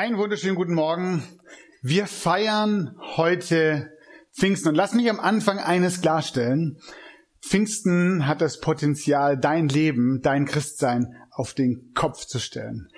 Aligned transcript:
Einen 0.00 0.16
wunderschönen 0.16 0.54
guten 0.54 0.72
Morgen. 0.72 1.22
Wir 1.82 2.06
feiern 2.06 2.96
heute 3.18 3.90
Pfingsten. 4.32 4.70
Und 4.70 4.74
lass 4.74 4.94
mich 4.94 5.10
am 5.10 5.20
Anfang 5.20 5.58
eines 5.58 6.00
klarstellen. 6.00 6.78
Pfingsten 7.42 8.26
hat 8.26 8.40
das 8.40 8.60
Potenzial, 8.60 9.36
dein 9.36 9.68
Leben, 9.68 10.22
dein 10.22 10.46
Christsein 10.46 11.16
auf 11.30 11.52
den 11.52 11.92
Kopf 11.94 12.24
zu 12.24 12.38
stellen. 12.38 12.88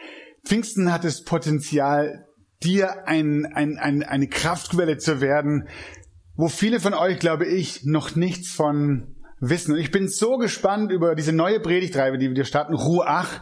Pfingsten 0.47 0.93
hat 0.93 1.03
das 1.03 1.25
Potenzial, 1.25 2.25
dir 2.63 3.09
ein, 3.09 3.47
ein, 3.47 3.79
ein, 3.79 4.05
eine 4.05 4.29
Kraftquelle 4.29 4.97
zu 4.97 5.21
werden, 5.21 5.67
wo 6.37 6.47
viele 6.47 6.79
von 6.79 6.95
euch, 6.95 7.19
glaube 7.19 7.47
ich, 7.47 7.83
noch 7.83 8.15
nichts 8.15 8.53
von 8.53 9.17
wissen. 9.41 9.73
Und 9.73 9.81
ich 9.81 9.91
bin 9.91 10.07
so 10.07 10.37
gespannt 10.37 10.93
über 10.93 11.17
diese 11.17 11.33
neue 11.33 11.59
Predigtreibe, 11.59 12.17
die 12.19 12.33
wir 12.33 12.45
starten, 12.45 12.75
Ruach 12.75 13.41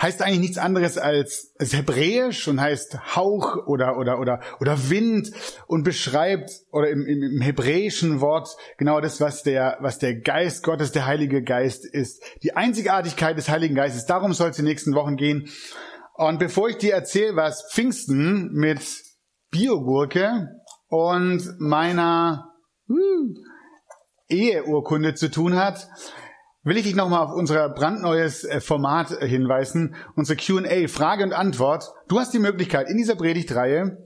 heißt 0.00 0.22
eigentlich 0.22 0.40
nichts 0.40 0.58
anderes 0.58 0.96
als, 0.96 1.54
als 1.58 1.72
Hebräisch 1.72 2.46
und 2.46 2.60
heißt 2.60 3.16
Hauch 3.16 3.66
oder, 3.66 3.98
oder, 3.98 4.20
oder, 4.20 4.40
oder 4.60 4.90
Wind 4.90 5.32
und 5.66 5.82
beschreibt 5.82 6.50
oder 6.70 6.88
im, 6.88 7.04
im, 7.04 7.22
im 7.22 7.40
hebräischen 7.40 8.20
Wort 8.20 8.56
genau 8.76 9.00
das, 9.00 9.20
was 9.20 9.42
der, 9.42 9.78
was 9.80 9.98
der 9.98 10.20
Geist 10.20 10.62
Gottes, 10.62 10.92
der 10.92 11.06
Heilige 11.06 11.42
Geist 11.42 11.84
ist. 11.84 12.22
Die 12.42 12.54
Einzigartigkeit 12.54 13.36
des 13.36 13.48
Heiligen 13.48 13.74
Geistes. 13.74 14.06
Darum 14.06 14.32
soll 14.32 14.50
es 14.50 14.58
in 14.58 14.64
den 14.64 14.70
nächsten 14.70 14.94
Wochen 14.94 15.16
gehen. 15.16 15.48
Und 16.14 16.38
bevor 16.38 16.68
ich 16.68 16.78
dir 16.78 16.94
erzähle, 16.94 17.36
was 17.36 17.68
Pfingsten 17.72 18.52
mit 18.52 18.80
Biogurke 19.50 20.48
und 20.88 21.42
meiner 21.58 22.52
uh, 22.88 23.34
Eheurkunde 24.28 25.14
zu 25.14 25.30
tun 25.30 25.56
hat, 25.56 25.88
will 26.68 26.76
ich 26.76 26.84
dich 26.84 26.94
nochmal 26.94 27.24
auf 27.24 27.32
unser 27.32 27.68
brandneues 27.70 28.44
äh, 28.44 28.60
Format 28.60 29.10
äh, 29.10 29.26
hinweisen, 29.26 29.94
unsere 30.14 30.38
Q&A, 30.38 30.86
Frage 30.88 31.24
und 31.24 31.32
Antwort. 31.32 31.90
Du 32.08 32.18
hast 32.20 32.34
die 32.34 32.38
Möglichkeit, 32.38 32.88
in 32.90 32.98
dieser 32.98 33.16
Predigtreihe 33.16 33.96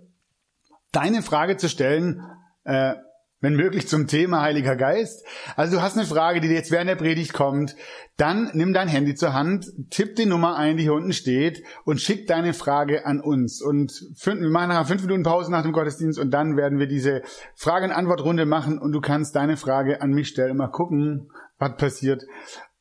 deine 0.92 1.22
Frage 1.22 1.56
zu 1.56 1.68
stellen, 1.68 2.22
äh, 2.64 2.94
wenn 3.40 3.56
möglich 3.56 3.88
zum 3.88 4.06
Thema 4.06 4.40
Heiliger 4.42 4.76
Geist. 4.76 5.26
Also 5.56 5.76
du 5.76 5.82
hast 5.82 5.98
eine 5.98 6.06
Frage, 6.06 6.40
die 6.40 6.46
dir 6.46 6.54
jetzt 6.54 6.70
während 6.70 6.88
der 6.88 6.94
Predigt 6.94 7.32
kommt, 7.32 7.74
dann 8.16 8.50
nimm 8.52 8.72
dein 8.72 8.86
Handy 8.86 9.16
zur 9.16 9.32
Hand, 9.32 9.66
tipp 9.90 10.14
die 10.14 10.26
Nummer 10.26 10.56
ein, 10.56 10.76
die 10.76 10.84
hier 10.84 10.92
unten 10.92 11.12
steht 11.12 11.64
und 11.84 12.00
schick 12.00 12.28
deine 12.28 12.54
Frage 12.54 13.04
an 13.04 13.20
uns. 13.20 13.60
Und 13.60 13.92
fünf, 14.14 14.40
wir 14.40 14.50
machen 14.50 14.68
nachher 14.68 14.84
fünf 14.84 15.02
Minuten 15.02 15.24
Pause 15.24 15.50
nach 15.50 15.62
dem 15.62 15.72
Gottesdienst 15.72 16.20
und 16.20 16.30
dann 16.30 16.56
werden 16.56 16.78
wir 16.78 16.86
diese 16.86 17.22
Frage- 17.56 17.86
und 17.86 17.92
Antwortrunde 17.92 18.46
machen 18.46 18.78
und 18.78 18.92
du 18.92 19.00
kannst 19.00 19.34
deine 19.34 19.56
Frage 19.56 20.00
an 20.00 20.10
mich 20.10 20.28
stellen. 20.28 20.56
Mal 20.56 20.68
gucken, 20.68 21.28
was 21.62 21.76
passiert 21.76 22.24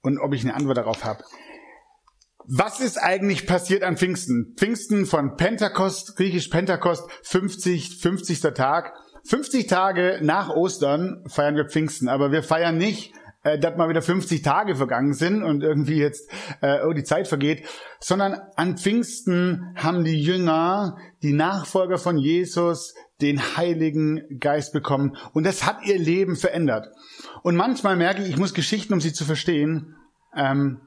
und 0.01 0.19
ob 0.19 0.33
ich 0.33 0.43
eine 0.43 0.55
Antwort 0.55 0.77
darauf 0.77 1.05
habe. 1.05 1.23
Was 2.47 2.79
ist 2.79 2.97
eigentlich 2.97 3.45
passiert 3.45 3.83
an 3.83 3.97
Pfingsten? 3.97 4.55
Pfingsten 4.57 5.05
von 5.05 5.37
Pentekost, 5.37 6.17
griechisch 6.17 6.47
Pentekost, 6.47 7.09
50, 7.23 8.01
50. 8.01 8.41
Tag. 8.41 8.93
50 9.25 9.67
Tage 9.67 10.19
nach 10.23 10.49
Ostern 10.49 11.23
feiern 11.27 11.55
wir 11.55 11.69
Pfingsten, 11.69 12.09
aber 12.09 12.31
wir 12.31 12.41
feiern 12.41 12.77
nicht, 12.77 13.13
äh, 13.43 13.59
dass 13.59 13.77
mal 13.77 13.89
wieder 13.89 14.01
50 14.01 14.41
Tage 14.41 14.75
vergangen 14.75 15.13
sind 15.13 15.43
und 15.43 15.63
irgendwie 15.63 15.99
jetzt 15.99 16.31
äh, 16.61 16.79
oh, 16.83 16.93
die 16.93 17.03
Zeit 17.03 17.27
vergeht, 17.27 17.67
sondern 17.99 18.39
an 18.55 18.77
Pfingsten 18.77 19.75
haben 19.75 20.03
die 20.03 20.21
Jünger, 20.21 20.97
die 21.21 21.33
Nachfolger 21.33 21.99
von 21.99 22.17
Jesus, 22.17 22.95
den 23.21 23.39
Heiligen 23.57 24.39
Geist 24.39 24.73
bekommen 24.73 25.15
und 25.33 25.45
das 25.45 25.65
hat 25.65 25.85
ihr 25.85 25.97
Leben 25.97 26.35
verändert. 26.35 26.89
Und 27.43 27.55
manchmal 27.55 27.95
merke 27.95 28.23
ich, 28.23 28.29
ich 28.29 28.37
muss 28.37 28.53
Geschichten, 28.53 28.93
um 28.93 29.01
sie 29.01 29.13
zu 29.13 29.25
verstehen, 29.25 29.95
ähm, 30.35 30.81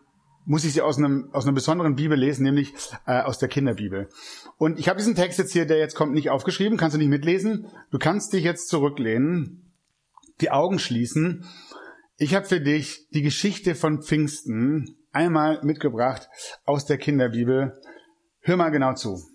muss 0.47 0.65
ich 0.65 0.75
sie 0.75 0.83
aus, 0.83 0.99
einem, 0.99 1.31
aus 1.33 1.45
einer 1.45 1.55
besonderen 1.55 1.97
Bibel 1.97 2.19
lesen, 2.19 2.43
nämlich 2.43 2.75
äh, 3.07 3.21
aus 3.21 3.39
der 3.39 3.49
Kinderbibel. 3.49 4.09
Und 4.59 4.79
ich 4.79 4.89
habe 4.89 4.99
diesen 4.99 5.15
Text 5.15 5.39
jetzt 5.39 5.53
hier, 5.53 5.67
der 5.67 5.79
jetzt 5.79 5.95
kommt, 5.95 6.13
nicht 6.13 6.31
aufgeschrieben, 6.31 6.77
kannst 6.77 6.95
du 6.95 6.99
nicht 6.99 7.09
mitlesen. 7.09 7.67
Du 7.91 7.99
kannst 7.99 8.33
dich 8.33 8.45
jetzt 8.45 8.69
zurücklehnen, 8.69 9.73
die 10.41 10.51
Augen 10.51 10.79
schließen. 10.79 11.47
Ich 12.17 12.35
habe 12.35 12.47
für 12.47 12.61
dich 12.61 13.09
die 13.11 13.23
Geschichte 13.23 13.75
von 13.75 14.03
Pfingsten 14.03 14.97
einmal 15.13 15.65
mitgebracht 15.65 16.29
aus 16.65 16.85
der 16.85 16.99
Kinderbibel. 16.99 17.81
Hör 18.41 18.57
mal 18.57 18.71
genau 18.71 18.95
zu. 18.95 19.34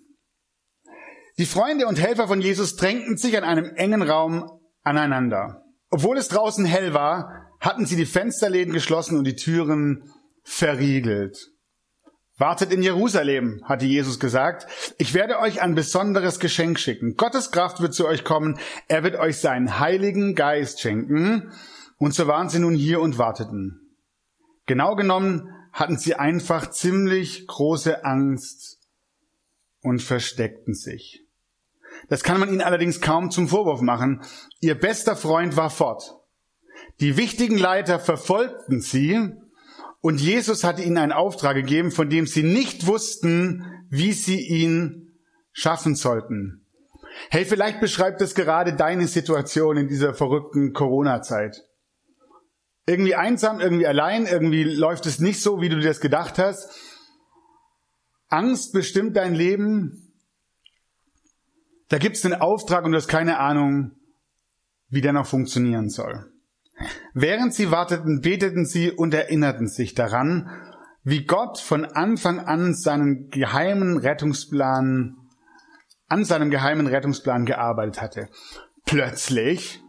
Die 1.40 1.46
Freunde 1.46 1.86
und 1.86 1.98
Helfer 1.98 2.28
von 2.28 2.42
Jesus 2.42 2.76
drängten 2.76 3.16
sich 3.16 3.34
an 3.34 3.44
einem 3.44 3.74
engen 3.74 4.02
Raum 4.02 4.60
aneinander. 4.82 5.64
Obwohl 5.88 6.18
es 6.18 6.28
draußen 6.28 6.66
hell 6.66 6.92
war, 6.92 7.46
hatten 7.60 7.86
sie 7.86 7.96
die 7.96 8.04
Fensterläden 8.04 8.74
geschlossen 8.74 9.16
und 9.16 9.24
die 9.24 9.36
Türen 9.36 10.12
verriegelt. 10.42 11.50
Wartet 12.36 12.74
in 12.74 12.82
Jerusalem, 12.82 13.62
hatte 13.64 13.86
Jesus 13.86 14.20
gesagt. 14.20 14.66
Ich 14.98 15.14
werde 15.14 15.38
euch 15.38 15.62
ein 15.62 15.74
besonderes 15.74 16.40
Geschenk 16.40 16.78
schicken. 16.78 17.14
Gottes 17.16 17.50
Kraft 17.50 17.80
wird 17.80 17.94
zu 17.94 18.06
euch 18.06 18.22
kommen. 18.22 18.58
Er 18.88 19.02
wird 19.02 19.16
euch 19.16 19.38
seinen 19.38 19.78
Heiligen 19.78 20.34
Geist 20.34 20.82
schenken. 20.82 21.54
Und 21.96 22.12
so 22.12 22.26
waren 22.26 22.50
sie 22.50 22.58
nun 22.58 22.74
hier 22.74 23.00
und 23.00 23.16
warteten. 23.16 23.96
Genau 24.66 24.94
genommen 24.94 25.48
hatten 25.72 25.96
sie 25.96 26.16
einfach 26.16 26.68
ziemlich 26.68 27.46
große 27.46 28.04
Angst 28.04 28.78
und 29.80 30.02
versteckten 30.02 30.74
sich. 30.74 31.24
Das 32.10 32.24
kann 32.24 32.40
man 32.40 32.48
ihnen 32.48 32.60
allerdings 32.60 33.00
kaum 33.00 33.30
zum 33.30 33.48
Vorwurf 33.48 33.80
machen. 33.80 34.22
Ihr 34.60 34.74
bester 34.74 35.16
Freund 35.16 35.56
war 35.56 35.70
fort. 35.70 36.16
Die 36.98 37.16
wichtigen 37.16 37.56
Leiter 37.56 38.00
verfolgten 38.00 38.80
sie 38.80 39.32
und 40.00 40.20
Jesus 40.20 40.64
hatte 40.64 40.82
ihnen 40.82 40.98
einen 40.98 41.12
Auftrag 41.12 41.54
gegeben, 41.54 41.92
von 41.92 42.10
dem 42.10 42.26
sie 42.26 42.42
nicht 42.42 42.86
wussten, 42.86 43.64
wie 43.90 44.12
sie 44.12 44.40
ihn 44.40 45.18
schaffen 45.52 45.94
sollten. 45.94 46.66
Hey, 47.30 47.44
vielleicht 47.44 47.80
beschreibt 47.80 48.20
es 48.22 48.34
gerade 48.34 48.74
deine 48.74 49.06
Situation 49.06 49.76
in 49.76 49.88
dieser 49.88 50.12
verrückten 50.12 50.72
Corona-Zeit. 50.72 51.64
Irgendwie 52.86 53.14
einsam, 53.14 53.60
irgendwie 53.60 53.86
allein, 53.86 54.26
irgendwie 54.26 54.64
läuft 54.64 55.06
es 55.06 55.20
nicht 55.20 55.40
so, 55.40 55.60
wie 55.60 55.68
du 55.68 55.76
dir 55.76 55.88
das 55.88 56.00
gedacht 56.00 56.38
hast. 56.38 56.68
Angst 58.28 58.72
bestimmt 58.72 59.16
dein 59.16 59.34
Leben. 59.34 60.09
Da 61.90 61.98
gibt 61.98 62.16
es 62.16 62.24
einen 62.24 62.40
Auftrag 62.40 62.84
und 62.84 62.92
du 62.92 62.96
hast 62.96 63.08
keine 63.08 63.38
Ahnung, 63.38 63.90
wie 64.88 65.00
der 65.00 65.12
noch 65.12 65.26
funktionieren 65.26 65.90
soll. 65.90 66.24
Während 67.14 67.52
sie 67.52 67.70
warteten, 67.70 68.20
beteten 68.22 68.64
sie 68.64 68.92
und 68.92 69.12
erinnerten 69.12 69.66
sich 69.66 69.94
daran, 69.94 70.48
wie 71.02 71.24
Gott 71.24 71.58
von 71.58 71.84
Anfang 71.84 72.38
an 72.38 72.74
seinen 72.74 73.28
geheimen 73.30 73.98
Rettungsplan, 73.98 75.16
an 76.08 76.24
seinem 76.24 76.50
geheimen 76.50 76.86
Rettungsplan 76.86 77.44
gearbeitet 77.44 78.00
hatte. 78.00 78.28
Plötzlich 78.86 79.80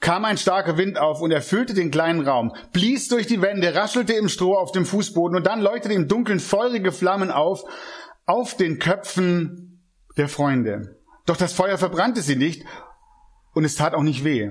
kam 0.00 0.24
ein 0.24 0.38
starker 0.38 0.78
Wind 0.78 0.98
auf 0.98 1.20
und 1.20 1.32
erfüllte 1.32 1.74
den 1.74 1.90
kleinen 1.90 2.26
Raum, 2.26 2.54
blies 2.72 3.08
durch 3.08 3.26
die 3.26 3.42
Wände, 3.42 3.74
raschelte 3.74 4.14
im 4.14 4.28
Stroh 4.28 4.56
auf 4.56 4.72
dem 4.72 4.86
Fußboden 4.86 5.36
und 5.36 5.46
dann 5.46 5.60
leuchtete 5.60 5.94
im 5.94 6.08
Dunkeln 6.08 6.40
feurige 6.40 6.92
Flammen 6.92 7.30
auf, 7.30 7.62
auf 8.24 8.56
den 8.56 8.78
Köpfen 8.78 9.86
der 10.16 10.28
Freunde. 10.28 11.01
Doch 11.26 11.36
das 11.36 11.52
Feuer 11.52 11.78
verbrannte 11.78 12.22
sie 12.22 12.36
nicht 12.36 12.64
und 13.54 13.64
es 13.64 13.76
tat 13.76 13.94
auch 13.94 14.02
nicht 14.02 14.24
weh. 14.24 14.50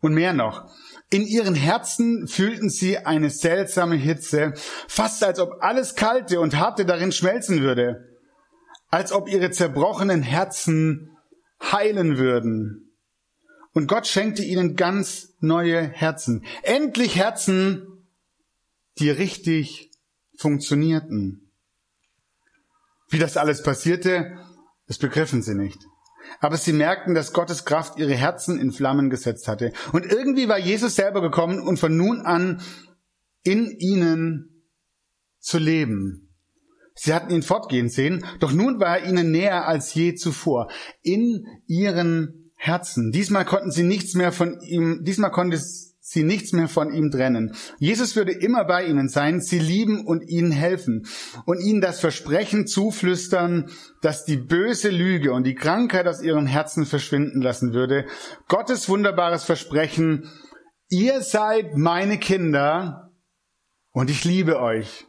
Und 0.00 0.14
mehr 0.14 0.32
noch, 0.32 0.68
in 1.10 1.22
ihren 1.22 1.54
Herzen 1.54 2.26
fühlten 2.26 2.70
sie 2.70 2.98
eine 2.98 3.30
seltsame 3.30 3.94
Hitze, 3.94 4.52
fast 4.88 5.22
als 5.22 5.38
ob 5.38 5.52
alles 5.60 5.94
Kalte 5.94 6.40
und 6.40 6.58
Harte 6.58 6.84
darin 6.84 7.12
schmelzen 7.12 7.62
würde, 7.62 8.08
als 8.90 9.12
ob 9.12 9.28
ihre 9.28 9.52
zerbrochenen 9.52 10.22
Herzen 10.22 11.16
heilen 11.62 12.18
würden. 12.18 12.96
Und 13.72 13.86
Gott 13.86 14.06
schenkte 14.06 14.42
ihnen 14.42 14.74
ganz 14.74 15.34
neue 15.38 15.88
Herzen. 15.88 16.44
Endlich 16.62 17.16
Herzen, 17.16 17.86
die 18.98 19.10
richtig 19.10 19.90
funktionierten. 20.36 21.52
Wie 23.08 23.18
das 23.18 23.36
alles 23.36 23.62
passierte, 23.62 24.36
das 24.86 24.98
begriffen 24.98 25.42
sie 25.42 25.54
nicht. 25.54 25.78
Aber 26.40 26.56
sie 26.56 26.72
merkten, 26.72 27.14
dass 27.14 27.32
Gottes 27.32 27.64
Kraft 27.64 27.98
ihre 27.98 28.14
Herzen 28.14 28.58
in 28.58 28.72
Flammen 28.72 29.10
gesetzt 29.10 29.48
hatte. 29.48 29.72
Und 29.92 30.06
irgendwie 30.06 30.48
war 30.48 30.58
Jesus 30.58 30.94
selber 30.94 31.20
gekommen 31.20 31.60
und 31.60 31.78
von 31.78 31.96
nun 31.96 32.20
an 32.20 32.62
in 33.42 33.70
ihnen 33.78 34.64
zu 35.40 35.58
leben. 35.58 36.28
Sie 36.94 37.14
hatten 37.14 37.32
ihn 37.32 37.42
fortgehen 37.42 37.88
sehen, 37.88 38.24
doch 38.38 38.52
nun 38.52 38.78
war 38.78 38.98
er 38.98 39.08
ihnen 39.08 39.30
näher 39.30 39.66
als 39.66 39.92
je 39.94 40.14
zuvor. 40.14 40.70
In 41.02 41.46
ihren 41.66 42.52
Herzen. 42.54 43.10
Diesmal 43.10 43.44
konnten 43.44 43.72
sie 43.72 43.82
nichts 43.82 44.14
mehr 44.14 44.30
von 44.30 44.60
ihm, 44.60 45.02
diesmal 45.02 45.32
konnte 45.32 45.60
sie 46.12 46.24
nichts 46.24 46.52
mehr 46.52 46.68
von 46.68 46.92
ihm 46.92 47.10
trennen. 47.10 47.54
Jesus 47.78 48.16
würde 48.16 48.32
immer 48.32 48.64
bei 48.64 48.84
ihnen 48.84 49.08
sein, 49.08 49.40
sie 49.40 49.58
lieben 49.58 50.06
und 50.06 50.28
ihnen 50.28 50.52
helfen 50.52 51.06
und 51.46 51.60
ihnen 51.60 51.80
das 51.80 52.00
Versprechen 52.00 52.66
zuflüstern, 52.66 53.70
dass 54.02 54.24
die 54.24 54.36
böse 54.36 54.90
Lüge 54.90 55.32
und 55.32 55.44
die 55.44 55.54
Krankheit 55.54 56.06
aus 56.06 56.22
ihrem 56.22 56.46
Herzen 56.46 56.84
verschwinden 56.84 57.40
lassen 57.40 57.72
würde. 57.72 58.06
Gottes 58.48 58.88
wunderbares 58.88 59.44
Versprechen, 59.44 60.28
ihr 60.90 61.22
seid 61.22 61.76
meine 61.76 62.18
Kinder 62.18 63.10
und 63.92 64.10
ich 64.10 64.24
liebe 64.24 64.60
euch. 64.60 65.06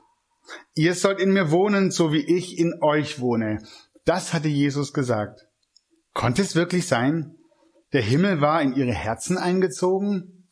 Ihr 0.74 0.96
sollt 0.96 1.20
in 1.20 1.34
mir 1.34 1.52
wohnen, 1.52 1.92
so 1.92 2.14
wie 2.14 2.26
ich 2.26 2.58
in 2.58 2.74
euch 2.82 3.20
wohne. 3.20 3.60
Das 4.06 4.34
hatte 4.34 4.48
Jesus 4.48 4.94
gesagt. 4.94 5.48
Konnte 6.14 6.42
es 6.42 6.56
wirklich 6.56 6.88
sein? 6.88 7.36
Der 7.92 8.02
Himmel 8.02 8.42
war 8.42 8.62
in 8.62 8.74
ihre 8.74 8.94
Herzen 8.94 9.38
eingezogen? 9.38 10.43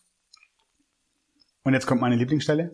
Und 1.63 1.73
jetzt 1.73 1.87
kommt 1.87 2.01
meine 2.01 2.15
Lieblingsstelle. 2.15 2.71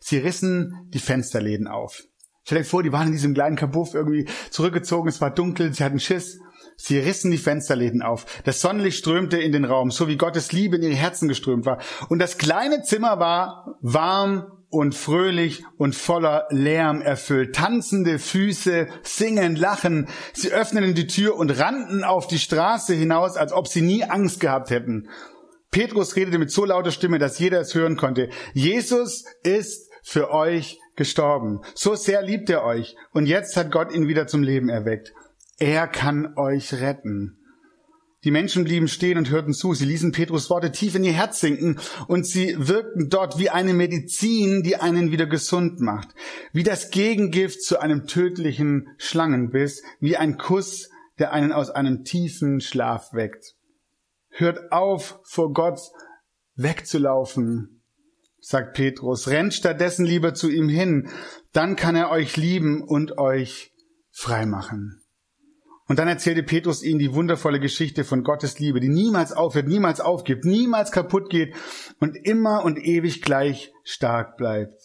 Sie 0.00 0.18
rissen 0.18 0.88
die 0.88 0.98
Fensterläden 0.98 1.66
auf. 1.66 2.02
Stell 2.44 2.58
dir 2.58 2.64
vor, 2.64 2.82
die 2.82 2.92
waren 2.92 3.08
in 3.08 3.12
diesem 3.12 3.34
kleinen 3.34 3.56
Kabuff 3.56 3.94
irgendwie 3.94 4.26
zurückgezogen, 4.50 5.08
es 5.08 5.20
war 5.20 5.30
dunkel, 5.30 5.74
sie 5.74 5.84
hatten 5.84 6.00
Schiss. 6.00 6.38
Sie 6.80 6.98
rissen 6.98 7.30
die 7.30 7.38
Fensterläden 7.38 8.02
auf. 8.02 8.24
Das 8.44 8.60
Sonnenlicht 8.60 8.98
strömte 8.98 9.36
in 9.36 9.52
den 9.52 9.64
Raum, 9.64 9.90
so 9.90 10.06
wie 10.08 10.16
Gottes 10.16 10.52
Liebe 10.52 10.76
in 10.76 10.82
ihre 10.82 10.94
Herzen 10.94 11.28
geströmt 11.28 11.66
war. 11.66 11.78
Und 12.08 12.20
das 12.20 12.38
kleine 12.38 12.82
Zimmer 12.82 13.18
war 13.18 13.76
warm 13.82 14.46
und 14.70 14.94
fröhlich 14.94 15.64
und 15.76 15.94
voller 15.94 16.46
Lärm 16.50 17.02
erfüllt. 17.02 17.54
Tanzende 17.54 18.18
Füße, 18.18 18.86
singen, 19.02 19.56
lachen. 19.56 20.08
Sie 20.34 20.52
öffneten 20.52 20.94
die 20.94 21.06
Tür 21.06 21.36
und 21.36 21.58
rannten 21.58 22.04
auf 22.04 22.28
die 22.28 22.38
Straße 22.38 22.94
hinaus, 22.94 23.36
als 23.36 23.52
ob 23.52 23.66
sie 23.66 23.82
nie 23.82 24.04
Angst 24.04 24.40
gehabt 24.40 24.70
hätten. 24.70 25.08
Petrus 25.70 26.16
redete 26.16 26.38
mit 26.38 26.50
so 26.50 26.64
lauter 26.64 26.90
Stimme, 26.90 27.18
dass 27.18 27.38
jeder 27.38 27.60
es 27.60 27.74
hören 27.74 27.96
konnte. 27.96 28.30
Jesus 28.54 29.24
ist 29.42 29.90
für 30.02 30.30
euch 30.30 30.78
gestorben. 30.96 31.60
So 31.74 31.94
sehr 31.94 32.22
liebt 32.22 32.48
er 32.50 32.64
euch. 32.64 32.96
Und 33.12 33.26
jetzt 33.26 33.56
hat 33.56 33.70
Gott 33.70 33.92
ihn 33.92 34.08
wieder 34.08 34.26
zum 34.26 34.42
Leben 34.42 34.68
erweckt. 34.68 35.12
Er 35.58 35.86
kann 35.86 36.34
euch 36.36 36.74
retten. 36.74 37.38
Die 38.24 38.30
Menschen 38.32 38.64
blieben 38.64 38.88
stehen 38.88 39.16
und 39.16 39.30
hörten 39.30 39.54
zu. 39.54 39.74
Sie 39.74 39.84
ließen 39.84 40.10
Petrus 40.10 40.50
Worte 40.50 40.72
tief 40.72 40.96
in 40.96 41.04
ihr 41.04 41.12
Herz 41.12 41.40
sinken 41.40 41.78
und 42.08 42.26
sie 42.26 42.56
wirkten 42.58 43.08
dort 43.10 43.38
wie 43.38 43.50
eine 43.50 43.74
Medizin, 43.74 44.62
die 44.64 44.76
einen 44.76 45.12
wieder 45.12 45.26
gesund 45.26 45.80
macht. 45.80 46.08
Wie 46.52 46.64
das 46.64 46.90
Gegengift 46.90 47.62
zu 47.62 47.78
einem 47.78 48.06
tödlichen 48.06 48.88
Schlangenbiss, 48.98 49.82
wie 50.00 50.16
ein 50.16 50.36
Kuss, 50.36 50.90
der 51.20 51.32
einen 51.32 51.52
aus 51.52 51.70
einem 51.70 52.04
tiefen 52.04 52.60
Schlaf 52.60 53.12
weckt. 53.12 53.54
Hört 54.38 54.70
auf, 54.70 55.18
vor 55.24 55.52
Gott 55.52 55.80
wegzulaufen, 56.54 57.82
sagt 58.40 58.74
Petrus. 58.74 59.26
Rennt 59.26 59.52
stattdessen 59.52 60.06
lieber 60.06 60.32
zu 60.32 60.48
ihm 60.48 60.68
hin, 60.68 61.08
dann 61.52 61.74
kann 61.74 61.96
er 61.96 62.10
euch 62.10 62.36
lieben 62.36 62.82
und 62.82 63.18
euch 63.18 63.72
freimachen. 64.12 65.02
Und 65.88 65.98
dann 65.98 66.06
erzählte 66.06 66.44
Petrus 66.44 66.84
ihnen 66.84 67.00
die 67.00 67.14
wundervolle 67.14 67.58
Geschichte 67.58 68.04
von 68.04 68.22
Gottes 68.22 68.60
Liebe, 68.60 68.78
die 68.78 68.90
niemals 68.90 69.32
aufhört, 69.32 69.66
niemals 69.66 70.00
aufgibt, 70.00 70.44
niemals 70.44 70.92
kaputt 70.92 71.30
geht 71.30 71.56
und 71.98 72.14
immer 72.14 72.64
und 72.64 72.78
ewig 72.78 73.22
gleich 73.22 73.72
stark 73.82 74.36
bleibt. 74.36 74.80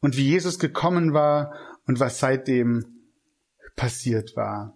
Und 0.00 0.16
wie 0.16 0.26
Jesus 0.26 0.58
gekommen 0.58 1.12
war 1.12 1.52
und 1.86 2.00
was 2.00 2.18
seitdem 2.18 2.84
passiert 3.74 4.36
war. 4.36 4.75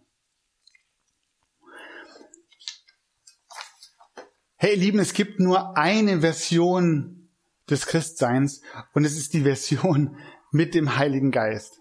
Hey, 4.62 4.74
Lieben, 4.74 4.98
es 4.98 5.14
gibt 5.14 5.40
nur 5.40 5.78
eine 5.78 6.20
Version 6.20 7.30
des 7.70 7.86
Christseins 7.86 8.60
und 8.92 9.06
es 9.06 9.16
ist 9.16 9.32
die 9.32 9.40
Version 9.40 10.18
mit 10.52 10.74
dem 10.74 10.98
Heiligen 10.98 11.30
Geist. 11.30 11.80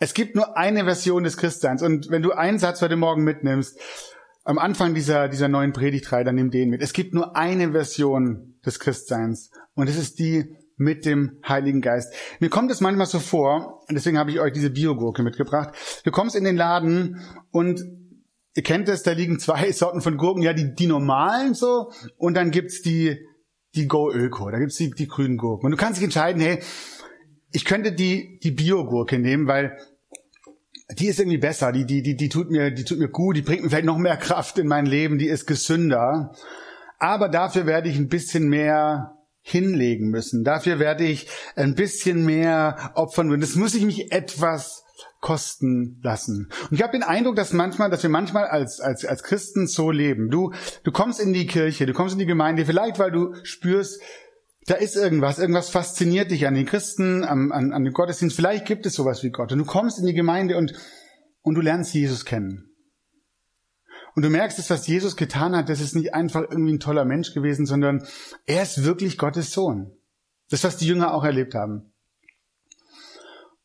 Es 0.00 0.12
gibt 0.12 0.34
nur 0.34 0.58
eine 0.58 0.82
Version 0.82 1.22
des 1.22 1.36
Christseins. 1.36 1.84
Und 1.84 2.10
wenn 2.10 2.22
du 2.22 2.32
einen 2.32 2.58
Satz 2.58 2.82
heute 2.82 2.96
Morgen 2.96 3.22
mitnimmst, 3.22 3.78
am 4.42 4.58
Anfang 4.58 4.92
dieser, 4.92 5.28
dieser 5.28 5.46
neuen 5.46 5.72
Predigtreihe, 5.72 6.24
dann 6.24 6.34
nimm 6.34 6.50
den 6.50 6.70
mit. 6.70 6.82
Es 6.82 6.94
gibt 6.94 7.14
nur 7.14 7.36
eine 7.36 7.70
Version 7.70 8.56
des 8.66 8.80
Christseins. 8.80 9.52
Und 9.74 9.88
es 9.88 9.96
ist 9.96 10.18
die 10.18 10.56
mit 10.76 11.04
dem 11.04 11.38
Heiligen 11.46 11.80
Geist. 11.80 12.12
Mir 12.40 12.50
kommt 12.50 12.72
es 12.72 12.80
manchmal 12.80 13.06
so 13.06 13.20
vor, 13.20 13.84
und 13.88 13.94
deswegen 13.94 14.18
habe 14.18 14.32
ich 14.32 14.40
euch 14.40 14.52
diese 14.52 14.70
Biogurke 14.70 15.22
mitgebracht. 15.22 15.74
Du 16.02 16.10
kommst 16.10 16.34
in 16.34 16.42
den 16.42 16.56
Laden 16.56 17.20
und 17.52 17.99
ihr 18.54 18.62
kennt 18.62 18.88
es, 18.88 19.02
da 19.02 19.12
liegen 19.12 19.38
zwei 19.38 19.72
Sorten 19.72 20.00
von 20.00 20.16
Gurken, 20.16 20.42
ja, 20.42 20.52
die, 20.52 20.74
die 20.74 20.86
normalen 20.86 21.54
so, 21.54 21.92
und 22.16 22.34
dann 22.34 22.50
gibt's 22.50 22.82
die, 22.82 23.18
die 23.74 23.86
Go 23.86 24.10
Öko, 24.12 24.50
da 24.50 24.58
gibt's 24.58 24.76
die, 24.76 24.90
die 24.90 25.06
grünen 25.06 25.36
Gurken. 25.36 25.66
Und 25.66 25.72
du 25.72 25.76
kannst 25.76 25.98
dich 25.98 26.04
entscheiden, 26.04 26.40
hey, 26.42 26.60
ich 27.52 27.64
könnte 27.64 27.92
die, 27.92 28.38
die 28.42 28.52
Biogurke 28.52 29.18
nehmen, 29.18 29.46
weil 29.46 29.76
die 30.98 31.06
ist 31.06 31.20
irgendwie 31.20 31.38
besser, 31.38 31.72
die, 31.72 31.84
die, 31.84 32.02
die, 32.02 32.16
die 32.16 32.28
tut 32.28 32.50
mir, 32.50 32.70
die 32.70 32.84
tut 32.84 32.98
mir 32.98 33.08
gut, 33.08 33.36
die 33.36 33.42
bringt 33.42 33.62
mir 33.62 33.70
vielleicht 33.70 33.84
noch 33.84 33.98
mehr 33.98 34.16
Kraft 34.18 34.58
in 34.58 34.66
mein 34.66 34.86
Leben, 34.86 35.18
die 35.18 35.28
ist 35.28 35.46
gesünder. 35.46 36.32
Aber 36.98 37.28
dafür 37.28 37.66
werde 37.66 37.88
ich 37.88 37.96
ein 37.96 38.08
bisschen 38.08 38.48
mehr 38.48 39.16
hinlegen 39.42 40.10
müssen. 40.10 40.44
Dafür 40.44 40.78
werde 40.78 41.04
ich 41.04 41.28
ein 41.56 41.74
bisschen 41.74 42.24
mehr 42.24 42.92
opfern 42.94 43.28
müssen. 43.28 43.40
Das 43.40 43.56
muss 43.56 43.74
ich 43.74 43.84
mich 43.84 44.12
etwas 44.12 44.84
kosten 45.20 46.00
lassen. 46.02 46.48
Und 46.70 46.76
ich 46.76 46.82
habe 46.82 46.92
den 46.92 47.02
Eindruck, 47.02 47.36
dass 47.36 47.52
manchmal, 47.52 47.90
dass 47.90 48.02
wir 48.02 48.10
manchmal 48.10 48.46
als, 48.46 48.80
als, 48.80 49.04
als 49.04 49.22
Christen 49.22 49.66
so 49.66 49.90
leben. 49.90 50.30
Du, 50.30 50.52
du 50.82 50.92
kommst 50.92 51.20
in 51.20 51.32
die 51.32 51.46
Kirche, 51.46 51.86
du 51.86 51.92
kommst 51.92 52.14
in 52.14 52.18
die 52.18 52.26
Gemeinde, 52.26 52.64
vielleicht 52.64 52.98
weil 52.98 53.12
du 53.12 53.34
spürst, 53.42 54.00
da 54.66 54.74
ist 54.74 54.96
irgendwas, 54.96 55.38
irgendwas 55.38 55.70
fasziniert 55.70 56.30
dich 56.30 56.46
an 56.46 56.54
den 56.54 56.66
Christen, 56.66 57.24
an, 57.24 57.52
an, 57.52 57.72
an 57.72 57.84
den 57.84 57.92
Gottesdienst. 57.92 58.36
Vielleicht 58.36 58.66
gibt 58.66 58.86
es 58.86 58.94
sowas 58.94 59.22
wie 59.22 59.30
Gott. 59.30 59.52
Und 59.52 59.58
du 59.58 59.64
kommst 59.64 59.98
in 59.98 60.06
die 60.06 60.14
Gemeinde 60.14 60.56
und, 60.56 60.74
und 61.42 61.54
du 61.54 61.60
lernst 61.60 61.94
Jesus 61.94 62.24
kennen. 62.24 62.70
Und 64.14 64.24
du 64.24 64.30
merkst, 64.30 64.58
dass 64.58 64.70
was 64.70 64.86
Jesus 64.86 65.16
getan 65.16 65.54
hat, 65.54 65.68
das 65.68 65.80
ist 65.80 65.94
nicht 65.94 66.14
einfach 66.14 66.42
irgendwie 66.42 66.74
ein 66.74 66.80
toller 66.80 67.04
Mensch 67.04 67.32
gewesen, 67.32 67.64
sondern 67.64 68.06
er 68.46 68.62
ist 68.62 68.84
wirklich 68.84 69.18
Gottes 69.18 69.52
Sohn. 69.52 69.92
Das, 70.50 70.64
was 70.64 70.76
die 70.76 70.86
Jünger 70.86 71.14
auch 71.14 71.24
erlebt 71.24 71.54
haben. 71.54 71.89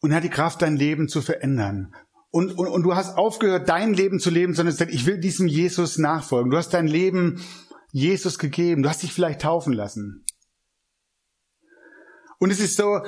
Und 0.05 0.11
er 0.11 0.17
hat 0.17 0.23
die 0.23 0.29
Kraft, 0.29 0.61
dein 0.61 0.77
Leben 0.77 1.07
zu 1.07 1.23
verändern. 1.23 1.95
Und, 2.29 2.59
und, 2.59 2.67
und 2.67 2.83
du 2.83 2.93
hast 2.93 3.17
aufgehört, 3.17 3.67
dein 3.67 3.95
Leben 3.95 4.19
zu 4.19 4.29
leben, 4.29 4.53
sondern 4.53 4.75
gesagt, 4.75 4.93
ich 4.93 5.07
will 5.07 5.19
diesem 5.19 5.47
Jesus 5.47 5.97
nachfolgen. 5.97 6.51
Du 6.51 6.57
hast 6.57 6.75
dein 6.75 6.85
Leben 6.85 7.43
Jesus 7.91 8.37
gegeben. 8.37 8.83
Du 8.83 8.89
hast 8.89 9.01
dich 9.01 9.11
vielleicht 9.11 9.41
taufen 9.41 9.73
lassen. 9.73 10.23
Und 12.37 12.51
es 12.51 12.59
ist 12.59 12.77
so, 12.77 12.99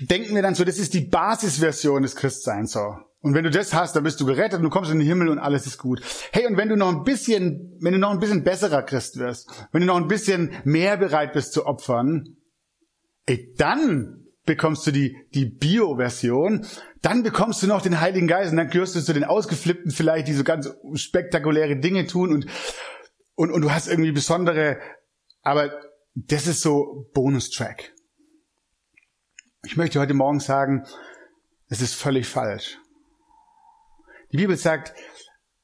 denken 0.00 0.34
wir 0.34 0.42
dann 0.42 0.54
so, 0.54 0.64
das 0.64 0.76
ist 0.76 0.92
die 0.92 1.06
Basisversion 1.06 2.02
des 2.02 2.14
Christseins 2.14 2.72
so. 2.72 2.94
Und 3.20 3.32
wenn 3.32 3.44
du 3.44 3.50
das 3.50 3.72
hast, 3.72 3.96
dann 3.96 4.04
bist 4.04 4.20
du 4.20 4.26
gerettet 4.26 4.58
und 4.58 4.64
du 4.64 4.68
kommst 4.68 4.90
in 4.90 4.98
den 4.98 5.08
Himmel 5.08 5.30
und 5.30 5.38
alles 5.38 5.66
ist 5.66 5.78
gut. 5.78 6.02
Hey, 6.30 6.46
und 6.46 6.58
wenn 6.58 6.68
du 6.68 6.76
noch 6.76 6.94
ein 6.94 7.04
bisschen, 7.04 7.78
wenn 7.80 7.94
du 7.94 7.98
noch 7.98 8.10
ein 8.10 8.18
bisschen 8.18 8.44
besserer 8.44 8.82
Christ 8.82 9.18
wirst, 9.18 9.48
wenn 9.72 9.80
du 9.80 9.86
noch 9.86 9.96
ein 9.96 10.08
bisschen 10.08 10.52
mehr 10.64 10.98
bereit 10.98 11.32
bist 11.32 11.54
zu 11.54 11.64
opfern, 11.64 12.36
ey, 13.24 13.54
dann 13.56 14.23
bekommst 14.44 14.86
du 14.86 14.90
die, 14.90 15.16
die 15.34 15.46
Bio-Version, 15.46 16.66
dann 17.02 17.22
bekommst 17.22 17.62
du 17.62 17.66
noch 17.66 17.82
den 17.82 18.00
Heiligen 18.00 18.26
Geist 18.26 18.50
und 18.50 18.58
dann 18.58 18.68
gehörst 18.68 18.94
du 18.94 19.00
zu 19.00 19.14
den 19.14 19.24
Ausgeflippten 19.24 19.90
vielleicht, 19.90 20.28
die 20.28 20.34
so 20.34 20.44
ganz 20.44 20.70
spektakuläre 20.94 21.76
Dinge 21.76 22.06
tun 22.06 22.32
und, 22.32 22.46
und, 23.34 23.50
und 23.50 23.62
du 23.62 23.70
hast 23.70 23.88
irgendwie 23.88 24.12
besondere, 24.12 24.78
aber 25.42 25.72
das 26.14 26.46
ist 26.46 26.60
so 26.60 27.10
Bonustrack. 27.14 27.92
Ich 29.64 29.76
möchte 29.76 29.98
heute 29.98 30.14
Morgen 30.14 30.40
sagen, 30.40 30.84
es 31.68 31.80
ist 31.80 31.94
völlig 31.94 32.28
falsch. 32.28 32.78
Die 34.30 34.36
Bibel 34.36 34.56
sagt, 34.56 34.94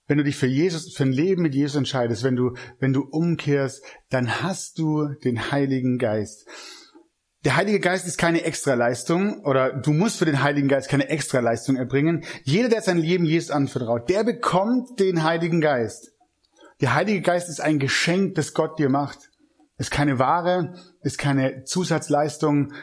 wenn 0.07 0.19
du 0.19 0.25
dich 0.25 0.37
für 0.37 0.47
Jesus, 0.47 0.95
für 0.95 1.05
ein 1.05 1.13
Leben 1.13 1.43
mit 1.43 1.55
Jesus 1.55 1.77
entscheidest, 1.77 2.25
wenn 2.25 2.35
du, 2.35 2.55
wenn 2.79 2.93
du 2.93 3.03
umkehrst, 3.03 3.85
dann 4.09 4.43
hast 4.43 4.79
du 4.79 5.09
den 5.23 5.53
Heiligen 5.53 5.99
Geist. 5.99 6.49
Der 7.45 7.57
Heilige 7.57 7.81
Geist 7.81 8.07
ist 8.07 8.19
keine 8.19 8.45
Extraleistung 8.45 9.43
oder 9.45 9.73
du 9.73 9.93
musst 9.93 10.19
für 10.19 10.27
den 10.27 10.43
Heiligen 10.43 10.69
Geist 10.69 10.91
keine 10.91 11.09
Extraleistung 11.09 11.77
erbringen. 11.77 12.23
Jeder, 12.43 12.69
der 12.69 12.83
sein 12.83 12.99
Leben 12.99 13.25
Jesus 13.25 13.51
anvertraut, 13.51 14.11
der 14.11 14.25
bekommt 14.25 15.01
den 15.01 15.23
Heiligen 15.23 15.63
Geist. 15.63 16.13
Der 16.83 16.95
Heilige 16.95 17.23
Geist 17.23 17.49
ist 17.49 17.63
ein 17.63 17.79
Geschenk, 17.79 18.35
das 18.35 18.53
Gott 18.53 18.79
dir 18.79 18.91
macht. 18.91 19.31
Ist 19.79 19.91
keine 19.91 20.19
Ware, 20.19 20.75
ist 21.03 21.17
keine 21.17 21.65
Zusatzleistung, 21.65 22.75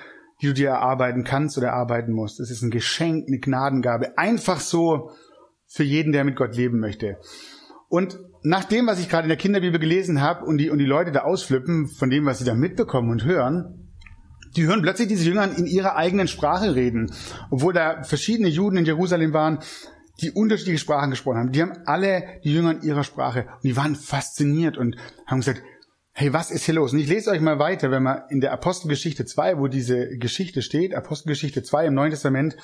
die 0.42 0.48
du 0.48 0.54
dir 0.54 0.70
erarbeiten 0.70 1.24
kannst 1.24 1.60
oder 1.60 1.68
erarbeiten 1.68 2.12
musst. 2.12 2.40
Es 2.40 2.50
ist 2.50 2.64
ein 2.64 2.72
Geschenk, 2.72 3.28
eine 3.28 3.38
Gnadengabe. 3.38 4.18
Einfach 4.18 4.60
so 4.60 5.12
für 5.68 5.84
jeden, 5.84 6.12
der 6.14 6.24
mit 6.24 6.36
Gott 6.36 6.56
leben 6.56 6.80
möchte. 6.80 7.20
Und 7.90 8.18
nach 8.42 8.64
dem, 8.64 8.88
was 8.88 9.00
ich 9.00 9.08
gerade 9.10 9.24
in 9.24 9.30
der 9.30 9.38
Kinderbibel 9.38 9.80
gelesen 9.80 10.20
habe 10.20 10.46
und 10.46 10.58
die, 10.58 10.72
und 10.72 10.80
die 10.80 10.86
Leute 10.86 11.12
da 11.12 11.22
ausflippen, 11.22 11.88
von 11.88 12.10
dem, 12.10 12.26
was 12.26 12.40
sie 12.40 12.46
da 12.46 12.56
mitbekommen 12.56 13.12
und 13.12 13.24
hören, 13.24 13.87
Die 14.58 14.66
hören 14.66 14.82
plötzlich 14.82 15.08
diese 15.08 15.24
Jünger 15.24 15.56
in 15.56 15.68
ihrer 15.68 15.96
eigenen 15.96 16.28
Sprache 16.28 16.74
reden, 16.74 17.14
obwohl 17.52 17.74
da 17.74 18.04
verschiedene 18.04 18.50
Juden 18.50 18.78
in 18.78 18.86
Jerusalem 18.86 19.32
waren, 19.32 19.60
die 20.20 20.32
unterschiedliche 20.32 20.80
Sprachen 20.80 21.12
gesprochen 21.12 21.38
haben. 21.38 21.52
Die 21.52 21.62
haben 21.62 21.78
alle 21.86 22.24
die 22.44 22.54
Jünger 22.54 22.72
in 22.72 22.82
ihrer 22.82 23.04
Sprache 23.04 23.46
und 23.54 23.64
die 23.64 23.78
waren 23.78 23.96
fasziniert 23.96 24.76
und 24.76 24.98
haben 25.28 25.42
gesagt, 25.42 25.62
hey, 26.14 26.34
was 26.34 26.50
ist 26.50 26.66
hier 26.66 26.74
los? 26.74 26.94
Und 26.94 27.00
ich 27.00 27.08
lese 27.08 27.30
euch 27.30 27.40
mal 27.40 27.60
weiter, 27.60 27.92
wenn 27.92 28.02
man 28.02 28.24
in 28.30 28.42
der 28.42 28.52
Apostelgeschichte 28.52 29.26
2, 29.26 29.60
wo 29.60 29.68
diese 29.68 30.18
Geschichte 30.18 30.64
steht, 30.64 30.96
Apostelgeschichte 30.96 31.62
2 31.62 31.86
im 31.86 31.94
Neuen 31.94 32.10
Testament, 32.10 32.58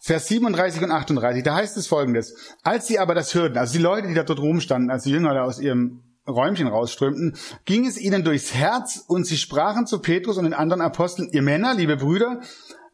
Vers 0.00 0.28
37 0.28 0.82
und 0.82 0.92
38, 0.92 1.42
da 1.42 1.56
heißt 1.56 1.76
es 1.76 1.88
folgendes. 1.88 2.54
Als 2.62 2.86
sie 2.86 3.00
aber 3.00 3.16
das 3.16 3.34
hörten, 3.34 3.58
also 3.58 3.72
die 3.72 3.82
Leute, 3.82 4.06
die 4.06 4.14
da 4.14 4.22
dort 4.22 4.38
rumstanden, 4.38 4.90
als 4.90 5.02
die 5.02 5.10
Jünger 5.10 5.34
da 5.34 5.42
aus 5.42 5.58
ihrem 5.58 6.02
Räumchen 6.26 6.68
rausströmten, 6.68 7.36
ging 7.64 7.86
es 7.86 7.98
ihnen 7.98 8.24
durchs 8.24 8.54
Herz 8.54 9.04
und 9.06 9.26
sie 9.26 9.36
sprachen 9.36 9.86
zu 9.86 10.00
Petrus 10.00 10.38
und 10.38 10.44
den 10.44 10.54
anderen 10.54 10.80
Aposteln, 10.80 11.28
ihr 11.32 11.42
Männer, 11.42 11.74
liebe 11.74 11.96
Brüder, 11.96 12.40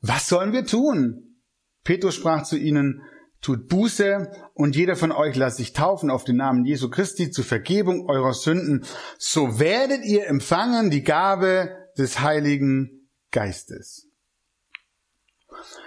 was 0.00 0.28
sollen 0.28 0.52
wir 0.52 0.64
tun? 0.64 1.36
Petrus 1.84 2.14
sprach 2.14 2.42
zu 2.42 2.56
ihnen, 2.56 3.02
tut 3.40 3.68
Buße 3.68 4.30
und 4.54 4.76
jeder 4.76 4.96
von 4.96 5.12
euch 5.12 5.36
lasst 5.36 5.58
sich 5.58 5.72
taufen 5.72 6.10
auf 6.10 6.24
den 6.24 6.36
Namen 6.36 6.64
Jesu 6.64 6.90
Christi 6.90 7.30
zur 7.30 7.44
Vergebung 7.44 8.08
eurer 8.08 8.34
Sünden, 8.34 8.84
so 9.18 9.58
werdet 9.58 10.04
ihr 10.04 10.26
empfangen 10.26 10.90
die 10.90 11.02
Gabe 11.02 11.70
des 11.96 12.20
Heiligen 12.20 13.08
Geistes. 13.30 14.08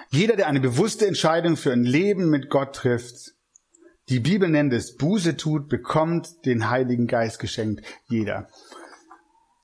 Jeder, 0.09 0.35
der 0.35 0.47
eine 0.47 0.59
bewusste 0.59 1.07
Entscheidung 1.07 1.57
für 1.57 1.71
ein 1.71 1.83
Leben 1.83 2.29
mit 2.29 2.49
Gott 2.49 2.75
trifft, 2.75 3.32
die 4.13 4.19
Bibel 4.19 4.49
nennt 4.49 4.73
es 4.73 4.95
Buße 4.95 5.37
tut, 5.37 5.69
bekommt 5.69 6.45
den 6.45 6.69
Heiligen 6.69 7.07
Geist 7.07 7.39
geschenkt. 7.39 7.85
Jeder. 8.07 8.47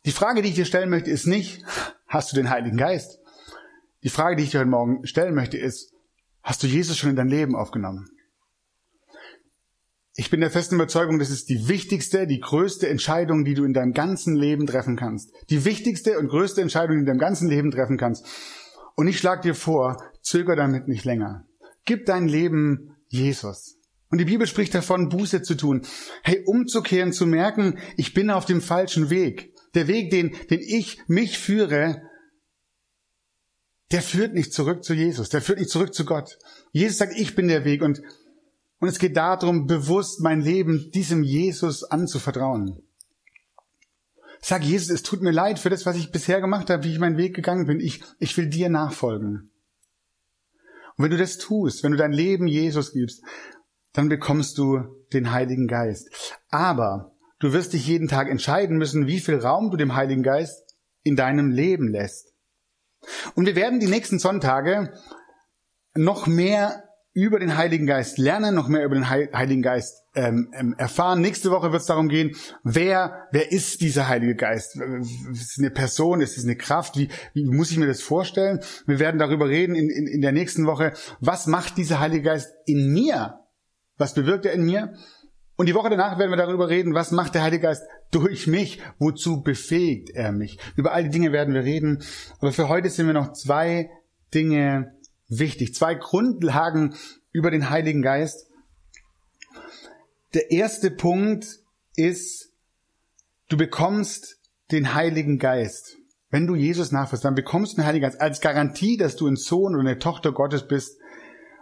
Die 0.05 0.11
Frage, 0.11 0.41
die 0.41 0.49
ich 0.49 0.55
dir 0.55 0.65
stellen 0.65 0.89
möchte, 0.89 1.11
ist 1.11 1.27
nicht, 1.27 1.63
hast 2.07 2.31
du 2.31 2.35
den 2.35 2.49
Heiligen 2.49 2.77
Geist? 2.77 3.19
Die 4.03 4.09
Frage, 4.09 4.35
die 4.35 4.43
ich 4.43 4.51
dir 4.51 4.59
heute 4.59 4.69
Morgen 4.69 5.05
stellen 5.05 5.35
möchte, 5.35 5.57
ist, 5.57 5.93
Hast 6.43 6.63
du 6.63 6.67
Jesus 6.67 6.97
schon 6.97 7.11
in 7.11 7.15
dein 7.15 7.27
Leben 7.27 7.55
aufgenommen? 7.55 8.09
Ich 10.15 10.29
bin 10.29 10.41
der 10.41 10.49
festen 10.49 10.75
Überzeugung, 10.75 11.19
das 11.19 11.29
ist 11.29 11.47
die 11.49 11.67
wichtigste, 11.67 12.27
die 12.27 12.39
größte 12.39 12.89
Entscheidung, 12.89 13.45
die 13.45 13.53
du 13.53 13.63
in 13.63 13.73
deinem 13.73 13.93
ganzen 13.93 14.35
Leben 14.35 14.65
treffen 14.65 14.95
kannst. 14.95 15.31
Die 15.49 15.63
wichtigste 15.63 16.17
und 16.17 16.27
größte 16.27 16.61
Entscheidung, 16.61 16.97
die 16.97 17.05
du 17.05 17.11
in 17.11 17.17
deinem 17.17 17.19
ganzen 17.19 17.49
Leben 17.49 17.71
treffen 17.71 17.97
kannst. 17.97 18.25
Und 18.95 19.07
ich 19.07 19.19
schlage 19.19 19.41
dir 19.41 19.55
vor, 19.55 19.97
zöger 20.21 20.55
damit 20.55 20.87
nicht 20.87 21.05
länger. 21.05 21.45
Gib 21.85 22.05
dein 22.05 22.27
Leben 22.27 22.95
Jesus. 23.07 23.77
Und 24.09 24.17
die 24.17 24.25
Bibel 24.25 24.47
spricht 24.47 24.73
davon, 24.73 25.09
Buße 25.09 25.43
zu 25.43 25.55
tun. 25.55 25.83
Hey, 26.23 26.43
umzukehren, 26.45 27.13
zu 27.13 27.27
merken, 27.27 27.77
ich 27.95 28.13
bin 28.13 28.31
auf 28.31 28.45
dem 28.45 28.61
falschen 28.61 29.09
Weg. 29.09 29.53
Der 29.75 29.87
Weg, 29.87 30.09
den, 30.09 30.35
den 30.49 30.61
ich 30.61 30.99
mich 31.07 31.37
führe, 31.37 32.01
der 33.91 34.01
führt 34.01 34.33
nicht 34.33 34.53
zurück 34.53 34.83
zu 34.83 34.93
Jesus, 34.93 35.29
der 35.29 35.41
führt 35.41 35.59
nicht 35.59 35.69
zurück 35.69 35.93
zu 35.93 36.05
Gott. 36.05 36.37
Jesus 36.71 36.97
sagt, 36.97 37.13
ich 37.17 37.35
bin 37.35 37.47
der 37.47 37.65
Weg 37.65 37.81
und, 37.81 38.01
und 38.79 38.87
es 38.87 38.99
geht 38.99 39.15
darum, 39.15 39.67
bewusst 39.67 40.21
mein 40.21 40.41
Leben 40.41 40.91
diesem 40.91 41.23
Jesus 41.23 41.83
anzuvertrauen. 41.83 42.81
Sag 44.41 44.63
Jesus, 44.63 44.89
es 44.89 45.03
tut 45.03 45.21
mir 45.21 45.31
leid 45.31 45.59
für 45.59 45.69
das, 45.69 45.85
was 45.85 45.97
ich 45.97 46.11
bisher 46.11 46.39
gemacht 46.39 46.69
habe, 46.69 46.83
wie 46.83 46.93
ich 46.93 46.99
meinen 46.99 47.17
Weg 47.17 47.35
gegangen 47.35 47.65
bin. 47.65 47.79
Ich, 47.79 48.01
ich 48.19 48.37
will 48.37 48.47
dir 48.47 48.69
nachfolgen. 48.69 49.51
Und 50.95 51.03
wenn 51.03 51.11
du 51.11 51.17
das 51.17 51.37
tust, 51.37 51.83
wenn 51.83 51.91
du 51.91 51.97
dein 51.97 52.13
Leben 52.13 52.47
Jesus 52.47 52.93
gibst, 52.93 53.21
dann 53.93 54.09
bekommst 54.09 54.57
du 54.57 54.83
den 55.13 55.31
Heiligen 55.31 55.67
Geist. 55.67 56.09
Aber 56.49 57.15
du 57.39 57.53
wirst 57.53 57.73
dich 57.73 57.87
jeden 57.87 58.07
Tag 58.07 58.29
entscheiden 58.29 58.77
müssen, 58.77 59.07
wie 59.07 59.19
viel 59.19 59.37
Raum 59.37 59.71
du 59.71 59.77
dem 59.77 59.95
Heiligen 59.95 60.23
Geist 60.23 60.75
in 61.03 61.15
deinem 61.15 61.51
Leben 61.51 61.87
lässt. 61.87 62.33
Und 63.35 63.45
wir 63.45 63.55
werden 63.55 63.79
die 63.79 63.87
nächsten 63.87 64.19
Sonntage 64.19 64.93
noch 65.95 66.27
mehr 66.27 66.83
über 67.13 67.39
den 67.39 67.57
Heiligen 67.57 67.87
Geist 67.87 68.17
lernen, 68.17 68.55
noch 68.55 68.67
mehr 68.67 68.85
über 68.85 68.95
den 68.95 69.09
Heiligen 69.09 69.61
Geist 69.61 70.03
ähm, 70.15 70.53
ähm, 70.53 70.75
erfahren. 70.77 71.21
Nächste 71.21 71.49
Woche 71.49 71.71
wird 71.71 71.81
es 71.81 71.87
darum 71.87 72.07
gehen, 72.07 72.35
wer, 72.63 73.27
wer 73.31 73.51
ist 73.51 73.81
dieser 73.81 74.07
Heilige 74.07 74.35
Geist? 74.35 74.75
Ist 75.31 75.51
es 75.51 75.55
eine 75.57 75.71
Person? 75.71 76.21
Ist 76.21 76.37
es 76.37 76.43
eine 76.43 76.55
Kraft? 76.55 76.97
Wie, 76.97 77.09
wie 77.33 77.45
muss 77.45 77.71
ich 77.71 77.77
mir 77.77 77.87
das 77.87 78.01
vorstellen? 78.01 78.59
Wir 78.85 78.99
werden 78.99 79.19
darüber 79.19 79.49
reden 79.49 79.75
in, 79.75 79.89
in, 79.89 80.07
in 80.07 80.21
der 80.21 80.31
nächsten 80.31 80.67
Woche. 80.67 80.93
Was 81.19 81.47
macht 81.47 81.77
dieser 81.77 81.99
Heilige 81.99 82.23
Geist 82.23 82.53
in 82.65 82.93
mir? 82.93 83.38
Was 83.99 84.15
bewirkt 84.15 84.45
er 84.45 84.53
in 84.53 84.63
mir? 84.63 84.93
Und 85.57 85.67
die 85.67 85.75
Woche 85.75 85.89
danach 85.89 86.17
werden 86.17 86.31
wir 86.31 86.37
darüber 86.37 86.69
reden, 86.69 86.93
was 86.93 87.11
macht 87.11 87.35
der 87.35 87.43
Heilige 87.43 87.63
Geist 87.63 87.83
durch 88.11 88.47
mich? 88.47 88.81
Wozu 88.97 89.43
befähigt 89.43 90.09
er 90.11 90.31
mich? 90.31 90.57
Über 90.77 90.93
all 90.93 91.03
die 91.03 91.09
Dinge 91.09 91.33
werden 91.33 91.53
wir 91.53 91.65
reden. 91.65 92.01
Aber 92.39 92.53
für 92.53 92.69
heute 92.69 92.89
sind 92.89 93.07
mir 93.07 93.13
noch 93.13 93.33
zwei 93.33 93.89
Dinge 94.33 94.95
wichtig. 95.27 95.75
Zwei 95.75 95.95
Grundlagen 95.95 96.95
über 97.33 97.51
den 97.51 97.69
Heiligen 97.69 98.01
Geist. 98.01 98.47
Der 100.33 100.49
erste 100.49 100.91
Punkt 100.91 101.59
ist, 101.97 102.53
du 103.49 103.57
bekommst 103.57 104.37
den 104.71 104.93
Heiligen 104.93 105.39
Geist. 105.39 105.97
Wenn 106.29 106.47
du 106.47 106.55
Jesus 106.55 106.93
nachfolgst, 106.93 107.25
dann 107.25 107.35
bekommst 107.35 107.73
du 107.73 107.81
den 107.81 107.85
Heiligen 107.85 108.03
Geist 108.03 108.21
als 108.21 108.39
Garantie, 108.39 108.95
dass 108.95 109.17
du 109.17 109.27
ein 109.27 109.35
Sohn 109.35 109.73
oder 109.75 109.81
eine 109.81 109.99
Tochter 109.99 110.31
Gottes 110.31 110.65
bist 110.69 110.98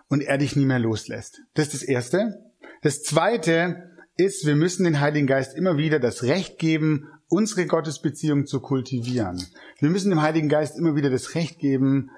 und 0.09 0.21
er 0.21 0.37
dich 0.37 0.55
nie 0.55 0.65
mehr 0.65 0.79
loslässt. 0.79 1.41
Das 1.53 1.67
ist 1.67 1.73
das 1.73 1.83
Erste. 1.83 2.53
Das 2.81 3.03
zweite 3.03 3.91
ist, 4.15 4.45
wir 4.45 4.55
müssen 4.55 4.83
den 4.83 4.99
Heiligen 4.99 5.27
Geist 5.27 5.55
immer 5.55 5.77
wieder 5.77 5.99
das 5.99 6.23
Recht 6.23 6.57
geben, 6.59 7.07
unsere 7.27 7.65
Gottesbeziehung 7.65 8.45
zu 8.45 8.61
kultivieren. 8.61 9.43
Wir 9.79 9.89
müssen 9.89 10.09
dem 10.09 10.21
Heiligen 10.21 10.49
Geist 10.49 10.77
immer 10.77 10.95
wieder 10.95 11.09
das 11.09 11.35
Recht 11.35 11.59
geben, 11.59 12.09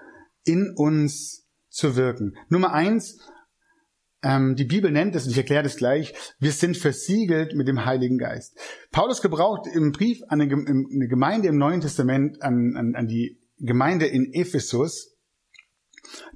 in 0.45 0.73
uns 0.75 1.47
zu 1.69 1.95
wirken. 1.95 2.35
Nummer 2.49 2.73
eins, 2.73 3.19
ähm, 4.21 4.55
die 4.55 4.65
Bibel 4.65 4.91
nennt 4.91 5.15
es, 5.15 5.25
und 5.25 5.31
ich 5.31 5.37
erkläre 5.37 5.63
das 5.63 5.77
gleich, 5.77 6.13
wir 6.39 6.51
sind 6.51 6.77
versiegelt 6.77 7.55
mit 7.55 7.67
dem 7.67 7.85
Heiligen 7.85 8.17
Geist. 8.17 8.57
Paulus 8.91 9.21
gebraucht 9.21 9.67
im 9.73 9.91
Brief 9.91 10.21
an 10.27 10.41
eine 10.41 11.07
Gemeinde 11.07 11.47
im 11.47 11.57
Neuen 11.57 11.81
Testament, 11.81 12.41
an, 12.41 12.75
an, 12.75 12.95
an 12.95 13.07
die 13.07 13.39
Gemeinde 13.57 14.07
in 14.07 14.33
Ephesus, 14.33 15.15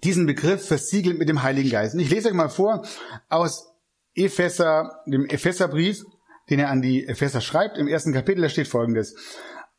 diesen 0.03 0.25
Begriff 0.25 0.67
versiegelt 0.67 1.17
mit 1.17 1.29
dem 1.29 1.43
Heiligen 1.43 1.69
Geist. 1.69 1.93
Und 1.93 1.99
ich 1.99 2.09
lese 2.09 2.29
euch 2.29 2.33
mal 2.33 2.49
vor 2.49 2.85
aus 3.29 3.73
Epheser, 4.15 5.01
dem 5.05 5.25
Epheserbrief, 5.25 6.03
den 6.49 6.59
er 6.59 6.69
an 6.69 6.81
die 6.81 7.07
Epheser 7.07 7.41
schreibt, 7.41 7.77
im 7.77 7.87
ersten 7.87 8.13
Kapitel, 8.13 8.41
da 8.41 8.49
steht 8.49 8.67
folgendes. 8.67 9.15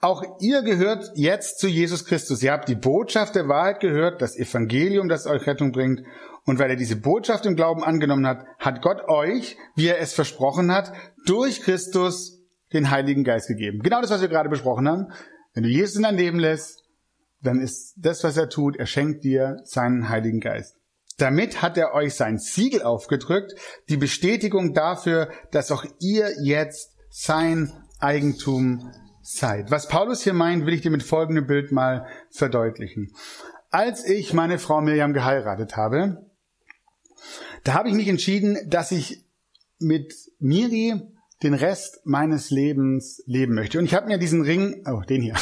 Auch 0.01 0.23
ihr 0.41 0.63
gehört 0.63 1.11
jetzt 1.15 1.59
zu 1.59 1.67
Jesus 1.67 2.05
Christus. 2.05 2.43
Ihr 2.43 2.53
habt 2.53 2.69
die 2.69 2.75
Botschaft 2.75 3.35
der 3.37 3.49
Wahrheit 3.49 3.81
gehört, 3.81 4.21
das 4.21 4.37
Evangelium, 4.37 5.09
das 5.09 5.27
euch 5.27 5.47
Rettung 5.47 5.73
bringt. 5.73 6.03
Und 6.45 6.59
weil 6.59 6.69
er 6.69 6.77
diese 6.77 6.97
Botschaft 6.97 7.47
im 7.47 7.57
Glauben 7.57 7.83
angenommen 7.83 8.27
hat, 8.27 8.45
hat 8.59 8.83
Gott 8.83 9.09
euch, 9.09 9.57
wie 9.77 9.87
er 9.87 10.01
es 10.01 10.13
versprochen 10.13 10.73
hat, 10.73 10.93
durch 11.25 11.63
Christus 11.63 12.43
den 12.75 12.91
Heiligen 12.91 13.25
Geist 13.25 13.49
gegeben. 13.49 13.81
Genau 13.83 14.03
das, 14.03 14.11
was 14.11 14.21
wir 14.21 14.29
gerade 14.29 14.51
besprochen 14.51 14.87
haben. 14.87 15.07
Wenn 15.55 15.63
du 15.63 15.71
Jesus 15.71 15.97
in 15.97 16.03
dein 16.03 16.17
Leben 16.17 16.39
lässt, 16.39 16.84
dann 17.45 17.61
ist 17.61 17.95
das, 17.97 18.25
was 18.25 18.37
er 18.37 18.49
tut, 18.49 18.77
er 18.77 18.87
schenkt 18.87 19.25
dir 19.25 19.61
seinen 19.65 20.09
Heiligen 20.09 20.41
Geist. 20.41 20.77
Damit 21.19 21.63
hat 21.63 21.79
er 21.79 21.95
euch 21.95 22.15
sein 22.15 22.39
Siegel 22.39 22.83
aufgedrückt, 22.83 23.55
die 23.89 23.97
Bestätigung 23.97 24.75
dafür, 24.75 25.31
dass 25.53 25.71
auch 25.71 25.85
ihr 26.01 26.33
jetzt 26.43 26.97
sein 27.11 27.73
Eigentum 28.01 28.91
seid. 29.23 29.71
Was 29.71 29.89
Paulus 29.89 30.23
hier 30.23 30.33
meint, 30.33 30.67
will 30.67 30.75
ich 30.75 30.81
dir 30.81 30.91
mit 30.91 31.05
folgendem 31.05 31.47
Bild 31.47 31.71
mal 31.71 32.07
verdeutlichen. 32.31 33.15
Als 33.71 34.05
ich 34.05 34.33
meine 34.33 34.59
Frau 34.59 34.81
Miriam 34.81 35.13
geheiratet 35.13 35.77
habe, 35.77 36.31
da 37.63 37.75
habe 37.75 37.89
ich 37.89 37.95
mich 37.95 38.09
entschieden, 38.09 38.59
dass 38.69 38.91
ich 38.91 39.25
mit 39.79 40.15
Miri 40.39 40.95
den 41.43 41.55
Rest 41.55 42.01
meines 42.05 42.51
Lebens 42.51 43.23
leben 43.27 43.55
möchte. 43.55 43.79
Und 43.79 43.85
ich 43.85 43.95
habe 43.95 44.07
mir 44.07 44.19
diesen 44.19 44.43
Ring, 44.43 44.83
oh, 44.87 45.03
den 45.03 45.23
hier, 45.23 45.35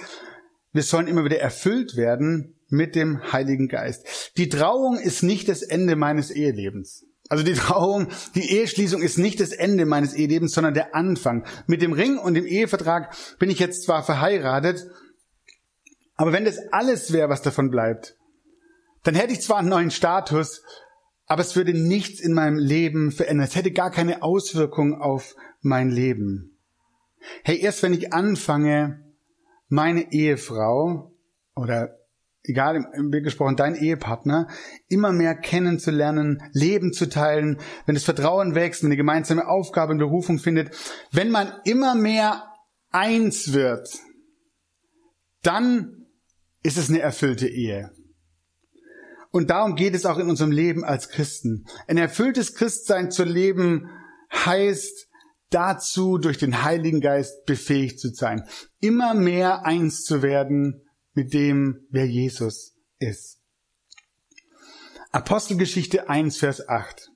wir 0.73 0.83
sollen 0.83 1.09
immer 1.09 1.25
wieder 1.25 1.41
erfüllt 1.41 1.97
werden 1.97 2.55
mit 2.69 2.95
dem 2.95 3.33
Heiligen 3.33 3.67
Geist. 3.67 4.33
Die 4.37 4.49
Trauung 4.49 4.99
ist 4.99 5.25
nicht 5.25 5.49
das 5.49 5.63
Ende 5.63 5.97
meines 5.97 6.31
Ehelebens. 6.31 7.05
Also 7.31 7.45
die 7.45 7.55
Trauung, 7.55 8.09
die 8.35 8.51
Eheschließung 8.51 9.03
ist 9.03 9.17
nicht 9.17 9.39
das 9.39 9.53
Ende 9.53 9.87
meines 9.87 10.15
Ehelebens, 10.15 10.53
sondern 10.53 10.75
der 10.75 10.97
Anfang. 10.97 11.47
Mit 11.69 11.81
dem 11.81 11.93
Ring 11.93 12.19
und 12.19 12.35
dem 12.35 12.45
Ehevertrag 12.45 13.15
bin 13.39 13.51
ich 13.51 13.61
jetzt 13.61 13.85
zwar 13.85 14.03
verheiratet, 14.03 14.85
aber 16.17 16.33
wenn 16.33 16.45
das 16.45 16.59
alles 16.73 17.13
wäre, 17.13 17.29
was 17.29 17.41
davon 17.41 17.71
bleibt, 17.71 18.17
dann 19.05 19.15
hätte 19.15 19.33
ich 19.33 19.43
zwar 19.43 19.59
einen 19.59 19.69
neuen 19.69 19.93
Status, 19.93 20.63
aber 21.27 21.43
es 21.43 21.55
würde 21.55 21.73
nichts 21.73 22.21
in 22.21 22.35
meinem 22.35 22.59
Leben 22.59 23.13
verändern. 23.13 23.47
Es 23.47 23.55
hätte 23.55 23.71
gar 23.71 23.93
keine 23.93 24.25
Auswirkung 24.25 25.01
auf 25.01 25.37
mein 25.61 25.89
Leben. 25.89 26.59
Hey, 27.45 27.61
erst 27.61 27.85
wenn 27.85 27.95
ich 27.95 28.13
anfange, 28.13 29.05
meine 29.69 30.13
Ehefrau 30.13 31.13
oder 31.55 32.00
egal 32.45 32.85
im 32.95 33.11
Bild 33.11 33.25
gesprochen, 33.25 33.57
dein 33.57 33.75
Ehepartner, 33.75 34.49
immer 34.89 35.13
mehr 35.13 35.35
kennenzulernen, 35.35 36.43
Leben 36.53 36.93
zu 36.93 37.09
teilen, 37.09 37.59
wenn 37.87 37.95
das 37.95 38.05
Vertrauen 38.05 38.55
wächst, 38.55 38.83
wenn 38.83 38.89
eine 38.89 38.97
gemeinsame 38.97 39.47
Aufgabe 39.47 39.93
und 39.93 39.99
Berufung 39.99 40.39
findet, 40.39 40.75
wenn 41.13 41.31
man 41.31 41.53
immer 41.65 41.95
mehr 41.95 42.45
eins 42.91 43.53
wird, 43.53 43.89
dann 45.43 46.07
ist 46.63 46.77
es 46.77 46.89
eine 46.89 47.01
erfüllte 47.01 47.49
Ehe. 47.49 47.91
Und 49.31 49.51
darum 49.51 49.77
geht 49.77 49.95
es 49.95 50.07
auch 50.07 50.19
in 50.19 50.29
unserem 50.29 50.51
Leben 50.51 50.85
als 50.85 51.09
Christen. 51.09 51.65
Ein 51.87 51.99
erfülltes 51.99 52.55
Christsein 52.55 53.11
zu 53.11 53.25
leben 53.25 53.89
heißt 54.33 55.09
dazu, 55.51 56.19
durch 56.19 56.39
den 56.39 56.63
Heiligen 56.63 57.01
Geist 57.01 57.45
befähigt 57.45 58.01
zu 58.01 58.09
sein, 58.09 58.45
immer 58.81 59.15
mehr 59.15 59.65
eins 59.65 60.03
zu 60.03 60.23
werden 60.23 60.83
mit 61.15 61.35
dem, 61.35 61.87
wer 61.91 62.07
Jesus 62.07 62.75
ist. 62.99 63.39
Apostelgeschichte 65.13 66.09
1, 66.09 66.37
Vers 66.37 66.69
8. 66.69 67.11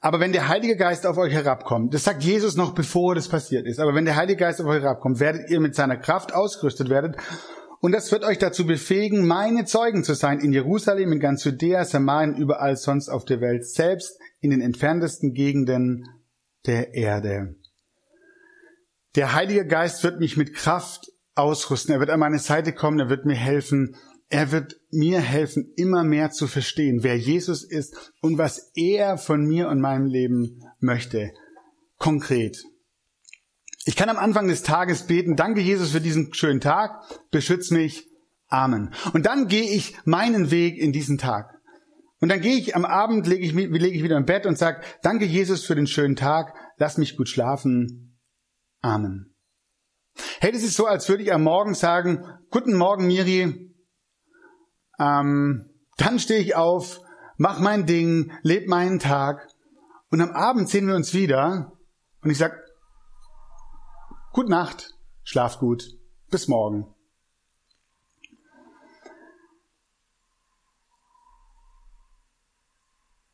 Aber 0.00 0.20
wenn 0.20 0.32
der 0.32 0.48
Heilige 0.48 0.76
Geist 0.76 1.06
auf 1.06 1.16
euch 1.16 1.32
herabkommt, 1.32 1.94
das 1.94 2.04
sagt 2.04 2.22
Jesus 2.22 2.56
noch 2.56 2.74
bevor 2.74 3.14
das 3.14 3.28
passiert 3.28 3.66
ist, 3.66 3.80
aber 3.80 3.94
wenn 3.94 4.04
der 4.04 4.16
Heilige 4.16 4.38
Geist 4.38 4.60
auf 4.60 4.66
euch 4.66 4.82
herabkommt, 4.82 5.20
werdet 5.20 5.50
ihr 5.50 5.60
mit 5.60 5.74
seiner 5.74 5.96
Kraft 5.96 6.34
ausgerüstet 6.34 6.88
werdet 6.88 7.16
und 7.80 7.92
das 7.92 8.10
wird 8.10 8.24
euch 8.24 8.38
dazu 8.38 8.66
befähigen, 8.66 9.26
meine 9.26 9.64
Zeugen 9.64 10.04
zu 10.04 10.14
sein 10.14 10.40
in 10.40 10.52
Jerusalem, 10.52 11.12
in 11.12 11.20
ganz 11.20 11.44
Judäa, 11.44 11.84
Samarien, 11.84 12.36
überall 12.36 12.76
sonst 12.76 13.08
auf 13.08 13.24
der 13.24 13.40
Welt, 13.40 13.66
selbst 13.66 14.18
in 14.40 14.50
den 14.50 14.60
entferntesten 14.60 15.34
Gegenden 15.34 16.08
der 16.66 16.94
Erde. 16.94 17.56
Der 19.14 19.34
Heilige 19.34 19.66
Geist 19.66 20.04
wird 20.04 20.20
mich 20.20 20.36
mit 20.36 20.54
Kraft 20.54 21.10
ausrüsten. 21.36 21.94
Er 21.94 22.00
wird 22.00 22.10
an 22.10 22.20
meine 22.20 22.40
Seite 22.40 22.72
kommen, 22.72 22.98
er 22.98 23.08
wird 23.08 23.24
mir 23.24 23.36
helfen. 23.36 23.96
Er 24.28 24.50
wird 24.50 24.80
mir 24.90 25.20
helfen, 25.20 25.72
immer 25.76 26.02
mehr 26.02 26.32
zu 26.32 26.48
verstehen, 26.48 27.04
wer 27.04 27.16
Jesus 27.16 27.62
ist 27.62 28.12
und 28.20 28.38
was 28.38 28.72
er 28.74 29.18
von 29.18 29.46
mir 29.46 29.68
und 29.68 29.80
meinem 29.80 30.06
Leben 30.06 30.64
möchte. 30.80 31.30
Konkret. 31.98 32.64
Ich 33.84 33.94
kann 33.94 34.08
am 34.08 34.16
Anfang 34.16 34.48
des 34.48 34.64
Tages 34.64 35.06
beten, 35.06 35.36
danke 35.36 35.60
Jesus 35.60 35.92
für 35.92 36.00
diesen 36.00 36.34
schönen 36.34 36.60
Tag, 36.60 37.04
beschütz 37.30 37.70
mich, 37.70 38.08
Amen. 38.48 38.94
Und 39.12 39.26
dann 39.26 39.48
gehe 39.48 39.70
ich 39.70 39.96
meinen 40.04 40.50
Weg 40.50 40.78
in 40.78 40.92
diesen 40.92 41.18
Tag. 41.18 41.60
Und 42.20 42.28
dann 42.28 42.40
gehe 42.40 42.56
ich 42.56 42.74
am 42.74 42.84
Abend, 42.84 43.26
lege 43.26 43.44
ich, 43.44 43.52
lege 43.52 43.96
ich 43.96 44.02
wieder 44.02 44.16
im 44.16 44.24
Bett 44.24 44.46
und 44.46 44.56
sage, 44.56 44.80
danke 45.02 45.24
Jesus 45.24 45.64
für 45.64 45.74
den 45.74 45.86
schönen 45.86 46.16
Tag, 46.16 46.54
lass 46.78 46.98
mich 46.98 47.16
gut 47.16 47.28
schlafen, 47.28 48.18
Amen. 48.80 49.35
Hey, 50.40 50.52
das 50.52 50.62
ist 50.62 50.76
so, 50.76 50.86
als 50.86 51.08
würde 51.08 51.22
ich 51.22 51.32
am 51.32 51.42
Morgen 51.42 51.74
sagen, 51.74 52.24
guten 52.50 52.74
Morgen 52.74 53.06
Miri, 53.06 53.74
ähm, 54.98 55.70
dann 55.96 56.18
stehe 56.18 56.40
ich 56.40 56.56
auf, 56.56 57.00
mach 57.36 57.60
mein 57.60 57.86
Ding, 57.86 58.32
lebe 58.42 58.68
meinen 58.68 58.98
Tag 58.98 59.48
und 60.10 60.20
am 60.20 60.30
Abend 60.30 60.68
sehen 60.68 60.86
wir 60.86 60.94
uns 60.94 61.14
wieder 61.14 61.72
und 62.22 62.30
ich 62.30 62.38
sage, 62.38 62.66
Gute 64.36 64.50
Nacht, 64.50 64.94
schlaf 65.24 65.58
gut, 65.58 65.96
bis 66.30 66.46
morgen. 66.46 66.94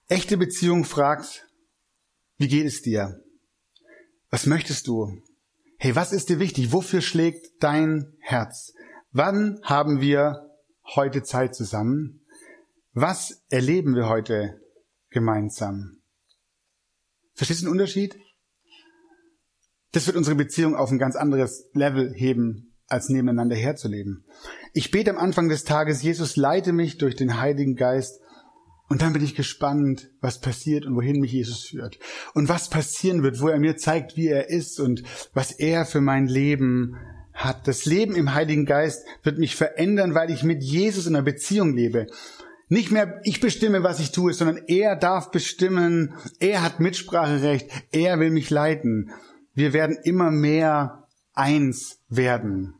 Echte 0.06 0.36
Beziehung 0.36 0.84
fragt, 0.84 1.48
wie 2.36 2.46
geht 2.46 2.66
es 2.66 2.82
dir? 2.82 3.20
Was 4.30 4.46
möchtest 4.46 4.86
du? 4.86 5.24
Hey, 5.84 5.96
was 5.96 6.12
ist 6.12 6.28
dir 6.28 6.38
wichtig? 6.38 6.70
Wofür 6.70 7.00
schlägt 7.00 7.60
dein 7.60 8.14
Herz? 8.20 8.72
Wann 9.10 9.58
haben 9.64 10.00
wir 10.00 10.48
heute 10.94 11.24
Zeit 11.24 11.56
zusammen? 11.56 12.24
Was 12.92 13.42
erleben 13.48 13.96
wir 13.96 14.08
heute 14.08 14.60
gemeinsam? 15.10 16.00
Verstehst 17.34 17.62
du 17.62 17.66
den 17.66 17.72
Unterschied? 17.72 18.16
Das 19.90 20.06
wird 20.06 20.16
unsere 20.16 20.36
Beziehung 20.36 20.76
auf 20.76 20.92
ein 20.92 21.00
ganz 21.00 21.16
anderes 21.16 21.68
Level 21.72 22.14
heben, 22.14 22.76
als 22.86 23.08
nebeneinander 23.08 23.56
herzuleben. 23.56 24.24
Ich 24.74 24.92
bete 24.92 25.10
am 25.10 25.18
Anfang 25.18 25.48
des 25.48 25.64
Tages, 25.64 26.00
Jesus, 26.00 26.36
leite 26.36 26.72
mich 26.72 26.98
durch 26.98 27.16
den 27.16 27.40
Heiligen 27.40 27.74
Geist 27.74 28.21
und 28.92 29.00
dann 29.00 29.14
bin 29.14 29.24
ich 29.24 29.34
gespannt, 29.34 30.10
was 30.20 30.38
passiert 30.38 30.84
und 30.84 30.94
wohin 30.94 31.18
mich 31.18 31.32
Jesus 31.32 31.64
führt. 31.64 31.98
Und 32.34 32.50
was 32.50 32.68
passieren 32.68 33.22
wird, 33.22 33.40
wo 33.40 33.48
er 33.48 33.58
mir 33.58 33.78
zeigt, 33.78 34.18
wie 34.18 34.28
er 34.28 34.50
ist 34.50 34.78
und 34.78 35.02
was 35.32 35.50
er 35.50 35.86
für 35.86 36.02
mein 36.02 36.26
Leben 36.26 36.98
hat. 37.32 37.66
Das 37.66 37.86
Leben 37.86 38.14
im 38.14 38.34
Heiligen 38.34 38.66
Geist 38.66 39.06
wird 39.22 39.38
mich 39.38 39.56
verändern, 39.56 40.14
weil 40.14 40.30
ich 40.30 40.42
mit 40.42 40.62
Jesus 40.62 41.06
in 41.06 41.16
einer 41.16 41.24
Beziehung 41.24 41.72
lebe. 41.74 42.06
Nicht 42.68 42.90
mehr 42.90 43.18
ich 43.24 43.40
bestimme, 43.40 43.82
was 43.82 43.98
ich 43.98 44.12
tue, 44.12 44.34
sondern 44.34 44.62
er 44.66 44.94
darf 44.94 45.30
bestimmen, 45.30 46.12
er 46.38 46.62
hat 46.62 46.78
Mitspracherecht, 46.78 47.70
er 47.92 48.20
will 48.20 48.30
mich 48.30 48.50
leiten. 48.50 49.10
Wir 49.54 49.72
werden 49.72 49.96
immer 50.04 50.30
mehr 50.30 51.08
eins 51.32 51.98
werden. 52.10 52.74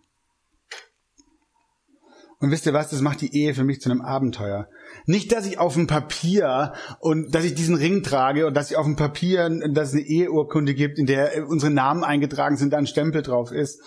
Und 2.38 2.50
wisst 2.50 2.66
ihr 2.66 2.74
was, 2.74 2.90
das 2.90 3.00
macht 3.00 3.22
die 3.22 3.34
Ehe 3.34 3.54
für 3.54 3.64
mich 3.64 3.80
zu 3.80 3.90
einem 3.90 4.02
Abenteuer. 4.02 4.68
Nicht, 5.06 5.32
dass 5.32 5.46
ich 5.46 5.58
auf 5.58 5.74
dem 5.74 5.86
Papier 5.86 6.74
und 7.00 7.34
dass 7.34 7.44
ich 7.44 7.54
diesen 7.54 7.74
Ring 7.74 8.02
trage 8.02 8.46
und 8.46 8.54
dass 8.54 8.70
ich 8.70 8.76
auf 8.76 8.86
dem 8.86 8.96
Papier, 8.96 9.48
dass 9.72 9.88
es 9.88 9.94
eine 9.94 10.02
Eheurkunde 10.02 10.74
gibt, 10.74 10.98
in 10.98 11.06
der 11.06 11.46
unsere 11.48 11.72
Namen 11.72 12.04
eingetragen 12.04 12.56
sind, 12.56 12.72
da 12.72 12.78
ein 12.78 12.86
Stempel 12.86 13.22
drauf 13.22 13.52
ist, 13.52 13.80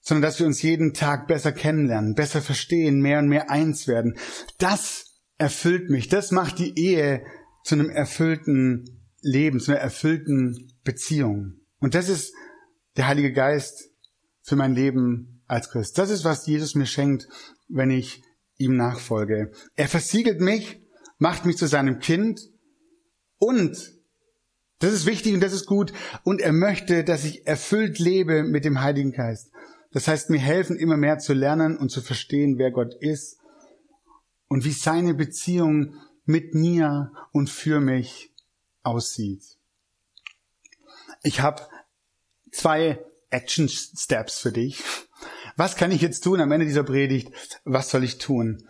sondern 0.00 0.22
dass 0.22 0.38
wir 0.38 0.46
uns 0.46 0.62
jeden 0.62 0.92
Tag 0.92 1.26
besser 1.26 1.52
kennenlernen, 1.52 2.14
besser 2.14 2.40
verstehen, 2.40 3.00
mehr 3.00 3.18
und 3.18 3.28
mehr 3.28 3.50
eins 3.50 3.88
werden. 3.88 4.16
Das 4.58 5.06
erfüllt 5.38 5.90
mich. 5.90 6.08
Das 6.08 6.30
macht 6.30 6.58
die 6.58 6.78
Ehe 6.78 7.24
zu 7.64 7.74
einem 7.74 7.90
erfüllten 7.90 9.02
Leben, 9.20 9.58
zu 9.58 9.72
einer 9.72 9.80
erfüllten 9.80 10.72
Beziehung. 10.84 11.60
Und 11.80 11.94
das 11.94 12.08
ist 12.08 12.32
der 12.96 13.08
Heilige 13.08 13.32
Geist 13.32 13.90
für 14.42 14.56
mein 14.56 14.74
Leben 14.74 15.42
als 15.46 15.70
Christ. 15.70 15.98
Das 15.98 16.10
ist, 16.10 16.24
was 16.24 16.46
Jesus 16.46 16.74
mir 16.74 16.86
schenkt, 16.86 17.28
wenn 17.68 17.90
ich 17.90 18.22
ihm 18.58 18.76
nachfolge. 18.76 19.52
Er 19.74 19.88
versiegelt 19.88 20.40
mich, 20.40 20.80
macht 21.18 21.44
mich 21.44 21.56
zu 21.56 21.66
seinem 21.66 21.98
Kind 21.98 22.40
und 23.38 23.96
Das 24.78 24.92
ist 24.92 25.06
wichtig 25.06 25.32
und 25.32 25.40
das 25.40 25.54
ist 25.54 25.66
gut. 25.66 25.92
Und 26.22 26.40
er 26.40 26.52
möchte, 26.52 27.02
dass 27.02 27.24
ich 27.24 27.46
erfüllt 27.46 27.98
lebe 27.98 28.42
mit 28.42 28.64
dem 28.64 28.82
Heiligen 28.82 29.12
Geist. 29.12 29.50
Das 29.92 30.06
heißt, 30.06 30.28
mir 30.28 30.38
helfen 30.38 30.76
immer 30.76 30.98
mehr 30.98 31.18
zu 31.18 31.32
lernen 31.32 31.78
und 31.78 31.90
zu 31.90 32.02
verstehen, 32.02 32.58
wer 32.58 32.70
Gott 32.70 32.94
ist 33.00 33.38
und 34.48 34.64
wie 34.64 34.72
seine 34.72 35.14
Beziehung 35.14 35.94
mit 36.26 36.54
mir 36.54 37.12
und 37.32 37.48
für 37.48 37.80
mich 37.80 38.34
aussieht. 38.82 39.42
Ich 41.22 41.40
habe 41.40 41.62
zwei 42.52 43.02
Action 43.30 43.68
Steps 43.68 44.38
für 44.38 44.52
dich. 44.52 44.82
Was 45.56 45.76
kann 45.76 45.90
ich 45.90 46.02
jetzt 46.02 46.20
tun 46.20 46.40
am 46.40 46.52
Ende 46.52 46.66
dieser 46.66 46.84
Predigt? 46.84 47.32
Was 47.64 47.90
soll 47.90 48.04
ich 48.04 48.18
tun? 48.18 48.62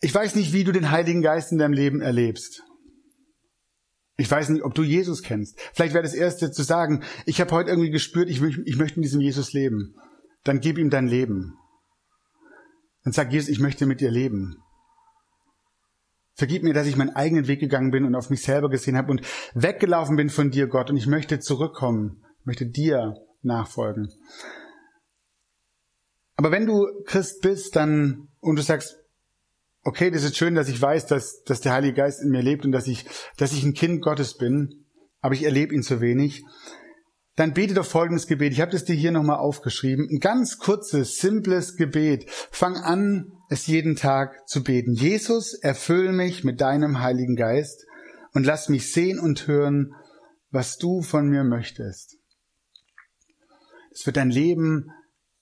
Ich 0.00 0.12
weiß 0.12 0.34
nicht, 0.34 0.52
wie 0.52 0.64
du 0.64 0.72
den 0.72 0.90
Heiligen 0.90 1.22
Geist 1.22 1.52
in 1.52 1.58
deinem 1.58 1.72
Leben 1.72 2.00
erlebst. 2.00 2.64
Ich 4.16 4.30
weiß 4.30 4.50
nicht, 4.50 4.64
ob 4.64 4.74
du 4.74 4.82
Jesus 4.82 5.22
kennst. 5.22 5.58
Vielleicht 5.72 5.94
wäre 5.94 6.02
das 6.02 6.14
Erste 6.14 6.50
zu 6.50 6.64
sagen, 6.64 7.04
ich 7.24 7.40
habe 7.40 7.52
heute 7.52 7.70
irgendwie 7.70 7.90
gespürt, 7.90 8.28
ich, 8.28 8.42
ich 8.42 8.76
möchte 8.76 8.96
in 8.96 9.02
diesem 9.02 9.20
Jesus 9.20 9.52
leben. 9.52 9.94
Dann 10.42 10.60
gib 10.60 10.78
ihm 10.78 10.90
dein 10.90 11.06
Leben. 11.06 11.56
Dann 13.04 13.12
sag 13.12 13.32
Jesus, 13.32 13.48
ich 13.48 13.60
möchte 13.60 13.86
mit 13.86 14.00
dir 14.00 14.10
leben. 14.10 14.56
Vergib 16.34 16.62
mir, 16.64 16.74
dass 16.74 16.86
ich 16.86 16.96
meinen 16.96 17.14
eigenen 17.14 17.46
Weg 17.46 17.60
gegangen 17.60 17.90
bin 17.90 18.04
und 18.04 18.14
auf 18.14 18.30
mich 18.30 18.42
selber 18.42 18.68
gesehen 18.68 18.96
habe 18.96 19.10
und 19.10 19.22
weggelaufen 19.54 20.16
bin 20.16 20.30
von 20.30 20.50
dir, 20.50 20.66
Gott, 20.66 20.90
und 20.90 20.96
ich 20.96 21.06
möchte 21.06 21.38
zurückkommen, 21.38 22.24
möchte 22.44 22.66
dir 22.66 23.14
nachfolgen. 23.42 24.08
Aber 26.36 26.50
wenn 26.50 26.66
du 26.66 26.86
Christ 27.04 27.40
bist, 27.42 27.76
dann 27.76 28.28
und 28.40 28.56
du 28.56 28.62
sagst, 28.62 28.96
okay, 29.84 30.10
das 30.10 30.24
ist 30.24 30.36
schön, 30.36 30.54
dass 30.54 30.68
ich 30.68 30.80
weiß, 30.80 31.06
dass, 31.06 31.42
dass 31.44 31.60
der 31.60 31.72
Heilige 31.72 31.94
Geist 31.94 32.22
in 32.22 32.30
mir 32.30 32.42
lebt 32.42 32.64
und 32.64 32.72
dass 32.72 32.86
ich, 32.86 33.04
dass 33.36 33.52
ich 33.52 33.64
ein 33.64 33.74
Kind 33.74 34.02
Gottes 34.02 34.36
bin, 34.36 34.86
aber 35.20 35.34
ich 35.34 35.44
erlebe 35.44 35.74
ihn 35.74 35.82
zu 35.82 36.00
wenig, 36.00 36.44
dann 37.36 37.54
bete 37.54 37.74
doch 37.74 37.86
folgendes 37.86 38.26
Gebet. 38.26 38.52
Ich 38.52 38.60
habe 38.60 38.72
das 38.72 38.84
dir 38.84 38.94
hier 38.94 39.10
nochmal 39.10 39.38
aufgeschrieben. 39.38 40.06
Ein 40.10 40.18
ganz 40.18 40.58
kurzes, 40.58 41.16
simples 41.16 41.76
Gebet. 41.76 42.30
Fang 42.50 42.76
an, 42.76 43.32
es 43.48 43.66
jeden 43.66 43.96
Tag 43.96 44.46
zu 44.46 44.62
beten. 44.62 44.92
Jesus, 44.92 45.54
erfüll 45.54 46.12
mich 46.12 46.44
mit 46.44 46.60
deinem 46.60 47.00
Heiligen 47.00 47.36
Geist 47.36 47.86
und 48.34 48.44
lass 48.44 48.68
mich 48.68 48.92
sehen 48.92 49.18
und 49.18 49.46
hören, 49.46 49.94
was 50.50 50.76
du 50.76 51.00
von 51.00 51.28
mir 51.28 51.44
möchtest. 51.44 52.18
Es 53.90 54.04
wird 54.04 54.18
dein 54.18 54.30
Leben 54.30 54.90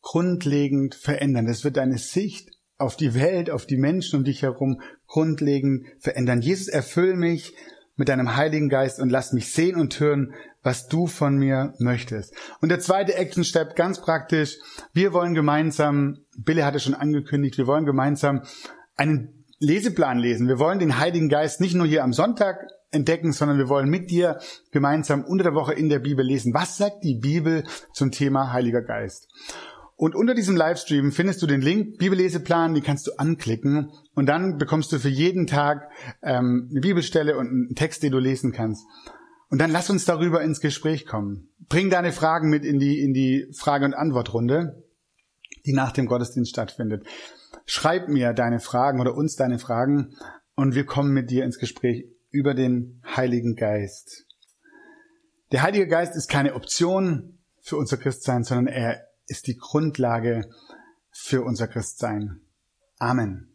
grundlegend 0.03 0.95
verändern. 0.95 1.47
Das 1.47 1.65
wird 1.65 1.77
deine 1.77 1.99
Sicht 1.99 2.51
auf 2.79 2.97
die 2.97 3.15
Welt, 3.15 3.51
auf 3.51 3.67
die 3.67 3.77
Menschen 3.77 4.19
um 4.19 4.25
dich 4.25 4.43
herum 4.43 4.81
grundlegend 5.07 5.87
verändern. 5.99 6.41
Jesus, 6.41 6.69
erfüll 6.69 7.15
mich 7.15 7.55
mit 7.97 8.09
deinem 8.09 8.35
Heiligen 8.37 8.71
Geist 8.71 8.99
und 8.99 9.11
lass 9.11 9.35
mich 9.35 9.53
sehen 9.53 9.79
und 9.79 10.01
hören, 10.01 10.33
was 10.63 10.89
du 10.89 11.07
von 11.07 11.37
mir 11.37 11.75
möchtest. 11.79 12.35
Und 12.61 12.71
der 12.71 12.81
zweite 12.81 13.15
Action 13.15 13.45
Step, 13.45 13.77
ganz 13.77 14.01
praktisch, 14.01 14.59
wir 14.95 15.13
wollen 15.13 15.35
gemeinsam, 15.35 16.25
Billy 16.39 16.63
hatte 16.63 16.81
schon 16.81 16.95
angekündigt, 16.95 17.59
wir 17.59 17.67
wollen 17.67 17.85
gemeinsam 17.85 18.43
einen 18.97 19.45
Leseplan 19.59 20.19
lesen. 20.19 20.49
Wir 20.49 20.59
wollen 20.59 20.79
den 20.79 20.99
Heiligen 20.99 21.29
Geist 21.29 21.61
nicht 21.61 21.75
nur 21.75 21.87
hier 21.87 22.03
am 22.03 22.15
Sonntag 22.15 22.67
entdecken, 22.91 23.33
sondern 23.33 23.59
wir 23.59 23.69
wollen 23.69 23.91
mit 23.91 24.11
dir 24.11 24.39
gemeinsam 24.73 25.23
unter 25.25 25.45
der 25.45 25.55
Woche 25.55 25.75
in 25.75 25.91
der 25.91 25.99
Bibel 25.99 26.25
lesen. 26.25 26.55
Was 26.55 26.79
sagt 26.79 27.05
die 27.05 27.19
Bibel 27.21 27.65
zum 27.93 28.11
Thema 28.11 28.53
Heiliger 28.53 28.83
Geist? 28.83 29.29
Und 30.01 30.15
unter 30.15 30.33
diesem 30.33 30.57
Livestream 30.57 31.13
findest 31.13 31.43
du 31.43 31.47
den 31.47 31.61
Link 31.61 31.99
Bibelleseplan, 31.99 32.73
die 32.73 32.81
kannst 32.81 33.07
du 33.07 33.11
anklicken 33.19 33.93
und 34.15 34.25
dann 34.31 34.57
bekommst 34.57 34.91
du 34.93 34.99
für 34.99 35.11
jeden 35.11 35.47
Tag 35.47 35.91
ähm, 36.23 36.69
eine 36.71 36.81
Bibelstelle 36.81 37.37
und 37.37 37.49
einen 37.49 37.75
Text, 37.75 38.03
den 38.03 38.13
du 38.13 38.19
lesen 38.19 38.51
kannst. 38.51 38.87
Und 39.51 39.59
dann 39.59 39.71
lass 39.71 39.91
uns 39.91 40.07
darüber 40.07 40.41
ins 40.41 40.63
Gespräch 40.63 41.05
kommen. 41.05 41.51
Bring 41.69 41.91
deine 41.91 42.13
Fragen 42.13 42.49
mit 42.49 42.65
in 42.65 42.79
die, 42.79 42.99
in 42.99 43.13
die 43.13 43.47
Frage- 43.55 43.85
und 43.85 43.93
Antwortrunde, 43.93 44.83
die 45.67 45.75
nach 45.75 45.93
dem 45.93 46.07
Gottesdienst 46.07 46.51
stattfindet. 46.51 47.05
Schreib 47.67 48.09
mir 48.09 48.33
deine 48.33 48.59
Fragen 48.59 49.03
oder 49.03 49.15
uns 49.15 49.37
deine 49.37 49.59
Fragen 49.59 50.15
und 50.55 50.75
wir 50.75 50.87
kommen 50.87 51.13
mit 51.13 51.31
dir 51.31 51.45
ins 51.45 51.59
Gespräch 51.59 52.07
über 52.31 52.55
den 52.55 53.03
Heiligen 53.05 53.55
Geist. 53.55 54.25
Der 55.53 55.61
Heilige 55.61 55.89
Geist 55.89 56.17
ist 56.17 56.31
keine 56.31 56.55
Option 56.55 57.39
für 57.61 57.77
unser 57.77 57.99
Christsein, 57.99 58.45
sondern 58.45 58.69
er 58.69 59.10
ist 59.31 59.47
die 59.47 59.57
Grundlage 59.57 60.51
für 61.12 61.43
unser 61.43 61.69
Christsein. 61.69 62.40
Amen. 62.99 63.47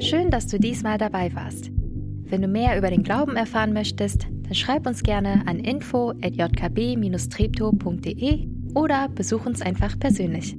Schön, 0.00 0.30
dass 0.30 0.48
du 0.48 0.58
diesmal 0.58 0.98
dabei 0.98 1.32
warst. 1.34 1.70
Wenn 1.70 2.42
du 2.42 2.48
mehr 2.48 2.76
über 2.76 2.90
den 2.90 3.04
Glauben 3.04 3.36
erfahren 3.36 3.72
möchtest, 3.72 4.26
dann 4.42 4.54
schreib 4.54 4.88
uns 4.88 5.04
gerne 5.04 5.44
an 5.46 5.60
info@jkb-treptow.de 5.60 8.48
oder 8.74 9.08
besuch 9.08 9.46
uns 9.46 9.62
einfach 9.62 9.96
persönlich. 9.98 10.58